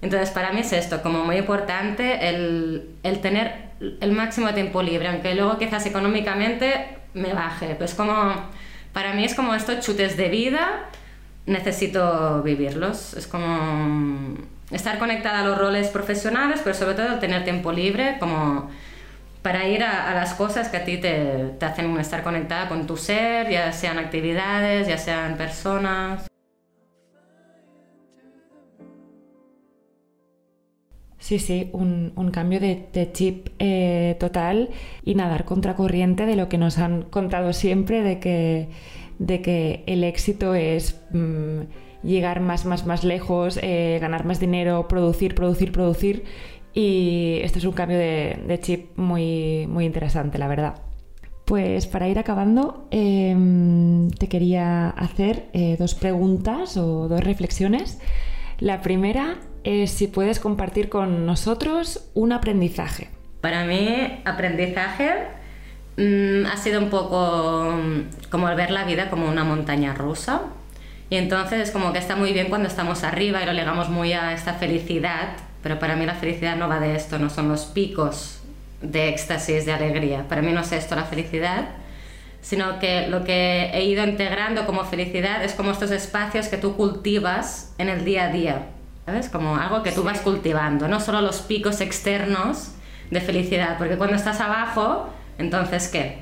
Entonces, 0.00 0.30
para 0.30 0.52
mí 0.52 0.60
es 0.60 0.72
esto, 0.72 1.02
como 1.02 1.24
muy 1.24 1.36
importante 1.36 2.28
el, 2.28 2.90
el 3.02 3.20
tener 3.20 3.68
el 4.00 4.12
máximo 4.12 4.52
tiempo 4.54 4.82
libre, 4.82 5.08
aunque 5.08 5.34
luego 5.34 5.58
quizás 5.58 5.84
económicamente 5.86 6.96
me 7.14 7.32
baje. 7.34 7.74
Pues 7.76 7.94
como, 7.94 8.34
para 8.92 9.14
mí 9.14 9.24
es 9.24 9.34
como 9.34 9.54
estos 9.54 9.84
chutes 9.84 10.16
de 10.16 10.28
vida, 10.28 10.86
necesito 11.46 12.42
vivirlos. 12.42 13.14
Es 13.14 13.26
como 13.26 14.36
estar 14.70 14.98
conectada 14.98 15.40
a 15.40 15.44
los 15.44 15.58
roles 15.58 15.88
profesionales, 15.88 16.60
pero 16.62 16.74
sobre 16.74 16.94
todo 16.94 17.18
tener 17.18 17.44
tiempo 17.44 17.72
libre, 17.72 18.16
como 18.20 18.70
para 19.42 19.66
ir 19.66 19.82
a, 19.82 20.10
a 20.10 20.14
las 20.14 20.34
cosas 20.34 20.68
que 20.68 20.76
a 20.76 20.84
ti 20.84 20.98
te, 20.98 21.54
te 21.58 21.66
hacen 21.66 21.98
estar 21.98 22.22
conectada 22.22 22.68
con 22.68 22.86
tu 22.86 22.96
ser, 22.96 23.50
ya 23.50 23.72
sean 23.72 23.98
actividades, 23.98 24.88
ya 24.88 24.98
sean 24.98 25.36
personas. 25.36 26.27
Sí, 31.28 31.38
sí, 31.38 31.68
un, 31.74 32.12
un 32.16 32.30
cambio 32.30 32.58
de, 32.58 33.10
chip 33.12 33.48
eh, 33.58 34.16
total 34.18 34.70
y 35.04 35.14
nadar 35.14 35.44
contracorriente 35.44 36.24
de 36.24 36.36
lo 36.36 36.48
que 36.48 36.56
nos 36.56 36.78
han 36.78 37.02
contado 37.02 37.52
siempre 37.52 38.00
de 38.00 38.18
que, 38.18 38.70
de 39.18 39.42
que 39.42 39.84
el 39.86 40.04
éxito 40.04 40.54
es 40.54 40.98
mm, 41.12 41.64
llegar 42.02 42.40
más, 42.40 42.64
más, 42.64 42.86
más 42.86 43.04
lejos, 43.04 43.58
eh, 43.62 43.98
ganar 44.00 44.24
más 44.24 44.40
dinero, 44.40 44.88
producir, 44.88 45.34
producir, 45.34 45.70
producir. 45.70 46.24
Y 46.72 47.40
esto 47.42 47.58
es 47.58 47.66
un 47.66 47.72
cambio 47.72 47.98
de, 47.98 48.42
de 48.48 48.60
chip 48.60 48.96
muy, 48.96 49.66
muy 49.66 49.84
interesante, 49.84 50.38
la 50.38 50.48
verdad. 50.48 50.76
Pues 51.44 51.86
para 51.86 52.08
ir 52.08 52.18
acabando, 52.18 52.88
em, 52.90 54.08
te 54.12 54.30
quería 54.30 54.88
hacer 54.88 55.50
eh, 55.52 55.76
dos 55.78 55.94
preguntas 55.94 56.78
o 56.78 57.06
dos 57.06 57.20
reflexiones. 57.20 58.00
La 58.60 58.80
primera 58.80 59.36
es 59.68 59.90
si 59.90 60.06
puedes 60.06 60.40
compartir 60.40 60.88
con 60.88 61.26
nosotros 61.26 62.08
un 62.14 62.32
aprendizaje. 62.32 63.10
Para 63.42 63.64
mí, 63.64 64.20
aprendizaje 64.24 65.10
mm, 65.98 66.46
ha 66.46 66.56
sido 66.56 66.80
un 66.80 66.88
poco 66.88 67.76
mm, 67.76 68.30
como 68.30 68.46
ver 68.56 68.70
la 68.70 68.84
vida 68.84 69.10
como 69.10 69.28
una 69.28 69.44
montaña 69.44 69.92
rusa. 69.94 70.42
Y 71.10 71.16
entonces 71.16 71.60
es 71.68 71.70
como 71.70 71.92
que 71.92 71.98
está 71.98 72.16
muy 72.16 72.32
bien 72.32 72.48
cuando 72.48 72.66
estamos 72.68 73.04
arriba 73.04 73.42
y 73.42 73.46
lo 73.46 73.52
ligamos 73.52 73.90
muy 73.90 74.14
a 74.14 74.32
esta 74.32 74.54
felicidad, 74.54 75.36
pero 75.62 75.78
para 75.78 75.96
mí 75.96 76.06
la 76.06 76.14
felicidad 76.14 76.56
no 76.56 76.68
va 76.68 76.80
de 76.80 76.96
esto, 76.96 77.18
no 77.18 77.28
son 77.28 77.48
los 77.48 77.66
picos 77.66 78.40
de 78.80 79.08
éxtasis, 79.08 79.66
de 79.66 79.72
alegría. 79.72 80.26
Para 80.28 80.40
mí 80.40 80.52
no 80.52 80.60
es 80.60 80.72
esto 80.72 80.96
la 80.96 81.04
felicidad, 81.04 81.68
sino 82.40 82.78
que 82.78 83.06
lo 83.08 83.24
que 83.24 83.70
he 83.74 83.84
ido 83.84 84.04
integrando 84.04 84.64
como 84.64 84.84
felicidad 84.84 85.44
es 85.44 85.52
como 85.52 85.72
estos 85.72 85.90
espacios 85.90 86.48
que 86.48 86.56
tú 86.56 86.76
cultivas 86.76 87.74
en 87.78 87.88
el 87.88 88.04
día 88.04 88.24
a 88.24 88.28
día, 88.28 88.66
¿sabes? 89.08 89.30
Como 89.30 89.56
algo 89.56 89.82
que 89.82 89.90
tú 89.90 90.02
vas 90.02 90.20
cultivando, 90.20 90.86
no 90.86 91.00
solo 91.00 91.22
los 91.22 91.40
picos 91.40 91.80
externos 91.80 92.72
de 93.10 93.22
felicidad, 93.22 93.78
porque 93.78 93.96
cuando 93.96 94.16
estás 94.16 94.38
abajo, 94.42 95.08
entonces 95.38 95.88
¿qué? 95.88 96.18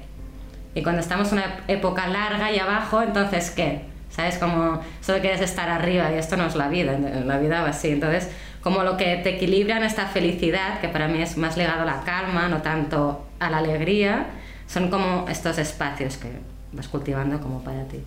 Y 0.77 0.83
cuando 0.85 1.01
estamos 1.01 1.33
una 1.33 1.64
época 1.66 2.07
larga 2.07 2.53
y 2.53 2.61
abajo, 2.61 3.03
entonces 3.03 3.51
¿qué? 3.51 3.83
¿Sabes? 4.09 4.38
Como 4.38 4.81
solo 5.01 5.20
quieres 5.20 5.40
estar 5.40 5.68
arriba 5.68 6.12
y 6.12 6.14
esto 6.14 6.37
no 6.37 6.46
es 6.46 6.55
la 6.55 6.68
vida, 6.68 6.96
la 6.96 7.38
vida 7.38 7.62
va 7.62 7.70
así. 7.70 7.90
Entonces, 7.90 8.31
como 8.62 8.85
lo 8.85 8.96
que 8.96 9.16
te 9.16 9.35
equilibra 9.35 9.79
en 9.79 9.83
esta 9.83 10.07
felicidad, 10.07 10.81
que 10.81 10.88
para 10.88 11.09
mí 11.09 11.20
es 11.20 11.37
más 11.37 11.57
ligado 11.57 11.83
a 11.83 11.87
la 11.87 12.03
calma, 12.05 12.46
no 12.46 12.62
tanto 12.62 13.27
a 13.40 13.51
la 13.51 13.59
alegría, 13.59 14.27
son 14.68 14.90
como 14.90 15.27
estos 15.29 15.59
espacios 15.59 16.18
que 16.18 16.31
vas 16.72 16.87
cultivando 16.87 17.40
como 17.40 17.64
para 17.64 17.83
ti. 17.88 18.01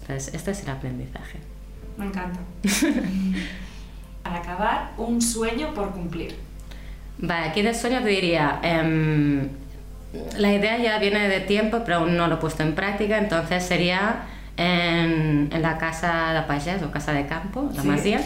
Entonces, 0.00 0.34
este 0.34 0.50
es 0.50 0.64
el 0.64 0.70
aprendizaje. 0.70 1.38
Me 1.96 2.06
encanta. 2.06 2.40
Para 4.28 4.40
acabar, 4.40 4.90
un 4.98 5.20
sueño 5.22 5.72
por 5.74 5.90
cumplir. 5.92 6.36
Vale, 7.18 7.46
aquí 7.48 7.62
de 7.62 7.74
sueño 7.74 8.00
te 8.02 8.08
diría, 8.10 8.60
em, 8.62 9.48
la 10.36 10.52
idea 10.52 10.78
ya 10.78 10.98
viene 10.98 11.28
de 11.28 11.40
tiempo, 11.40 11.82
pero 11.84 11.98
aún 11.98 12.16
no 12.16 12.28
lo 12.28 12.34
he 12.36 12.38
puesto 12.38 12.62
en 12.62 12.74
práctica, 12.74 13.18
entonces 13.18 13.64
sería 13.64 14.22
en, 14.56 15.48
en 15.52 15.62
la 15.62 15.78
casa 15.78 16.32
de 16.32 16.42
pagès 16.42 16.82
o 16.82 16.90
casa 16.90 17.12
de 17.12 17.26
campo, 17.26 17.70
la 17.74 17.82
Sí. 17.82 17.88
masía, 17.88 18.20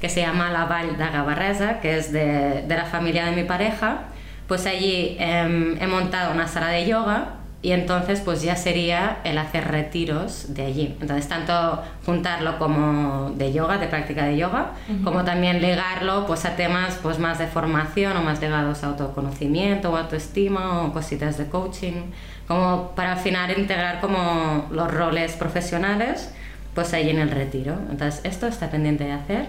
que 0.00 0.08
se 0.08 0.20
llama 0.20 0.50
La 0.50 0.64
Vall 0.66 0.96
de 0.98 1.04
Gavarresa, 1.08 1.80
que 1.80 1.96
es 1.98 2.12
de, 2.12 2.62
de 2.66 2.74
la 2.76 2.84
familia 2.84 3.24
de 3.26 3.32
mi 3.32 3.44
pareja. 3.44 4.00
Pues 4.48 4.66
allí 4.66 5.16
em, 5.18 5.76
he 5.80 5.86
montado 5.86 6.32
una 6.32 6.46
sala 6.46 6.68
de 6.68 6.86
yoga 6.86 7.28
y 7.66 7.72
entonces 7.72 8.20
pues 8.20 8.42
ya 8.42 8.54
sería 8.54 9.18
el 9.24 9.38
hacer 9.38 9.66
retiros 9.66 10.54
de 10.54 10.66
allí. 10.66 10.96
Entonces 11.00 11.26
tanto 11.26 11.82
juntarlo 12.04 12.60
como 12.60 13.32
de 13.34 13.52
yoga, 13.52 13.78
de 13.78 13.88
práctica 13.88 14.24
de 14.26 14.36
yoga, 14.36 14.74
como 15.02 15.24
también 15.24 15.60
ligarlo 15.60 16.28
pues 16.28 16.44
a 16.44 16.54
temas 16.54 17.00
pues 17.02 17.18
más 17.18 17.40
de 17.40 17.48
formación 17.48 18.16
o 18.16 18.22
más 18.22 18.40
ligados 18.40 18.84
a 18.84 18.86
autoconocimiento 18.86 19.90
o 19.90 19.96
autoestima 19.96 20.84
o 20.84 20.92
cositas 20.92 21.38
de 21.38 21.46
coaching, 21.46 22.12
como 22.46 22.92
para 22.94 23.14
al 23.14 23.18
final 23.18 23.58
integrar 23.58 24.00
como 24.00 24.68
los 24.70 24.88
roles 24.88 25.32
profesionales 25.32 26.32
pues 26.72 26.94
ahí 26.94 27.10
en 27.10 27.18
el 27.18 27.32
retiro. 27.32 27.74
Entonces 27.90 28.20
esto 28.22 28.46
está 28.46 28.70
pendiente 28.70 29.02
de 29.02 29.12
hacer 29.12 29.46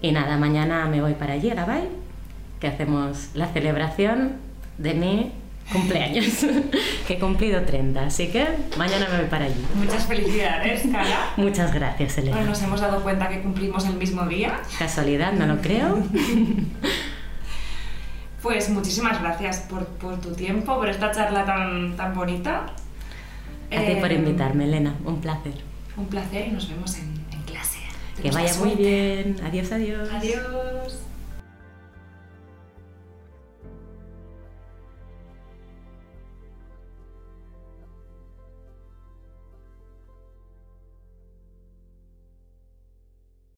y 0.00 0.12
nada, 0.12 0.36
mañana 0.36 0.86
me 0.86 1.00
voy 1.00 1.14
para 1.14 1.32
allí 1.32 1.50
a 1.50 1.56
la 1.56 1.64
Vall, 1.64 1.88
que 2.60 2.68
hacemos 2.68 3.30
la 3.34 3.48
celebración 3.48 4.34
de 4.78 4.94
mi 4.94 5.32
cumpleaños, 5.72 6.24
que 7.06 7.14
he 7.14 7.18
cumplido 7.18 7.62
30, 7.62 8.06
así 8.06 8.28
que 8.28 8.46
mañana 8.76 9.06
me 9.10 9.18
voy 9.18 9.26
para 9.28 9.44
allí. 9.46 9.64
Muchas 9.74 10.06
felicidades, 10.06 10.82
Carla. 10.90 11.30
Muchas 11.36 11.72
gracias, 11.74 12.18
Elena. 12.18 12.36
Bueno, 12.36 12.50
nos 12.50 12.62
hemos 12.62 12.80
dado 12.80 13.02
cuenta 13.02 13.28
que 13.28 13.40
cumplimos 13.40 13.84
el 13.86 13.94
mismo 13.94 14.24
día. 14.26 14.60
Casualidad, 14.78 15.32
no 15.32 15.46
lo 15.46 15.60
creo. 15.60 16.02
Pues 18.42 18.70
muchísimas 18.70 19.20
gracias 19.20 19.58
por, 19.68 19.84
por 19.84 20.20
tu 20.20 20.32
tiempo, 20.32 20.76
por 20.76 20.88
esta 20.88 21.10
charla 21.10 21.44
tan, 21.44 21.96
tan 21.96 22.14
bonita. 22.14 22.66
A 23.70 23.80
ti 23.84 23.96
por 24.00 24.12
Eh, 24.12 24.14
invitarme, 24.14 24.64
Elena, 24.64 24.94
un 25.04 25.20
placer. 25.20 25.54
Un 25.96 26.06
placer 26.06 26.46
y 26.46 26.50
nos 26.52 26.68
vemos 26.68 26.96
en, 26.98 27.14
en 27.32 27.42
clase. 27.42 27.80
Que 28.22 28.30
vaya 28.30 28.54
muy 28.54 28.76
bien. 28.76 29.36
Adiós, 29.44 29.72
adiós. 29.72 30.08
Adiós. 30.12 30.98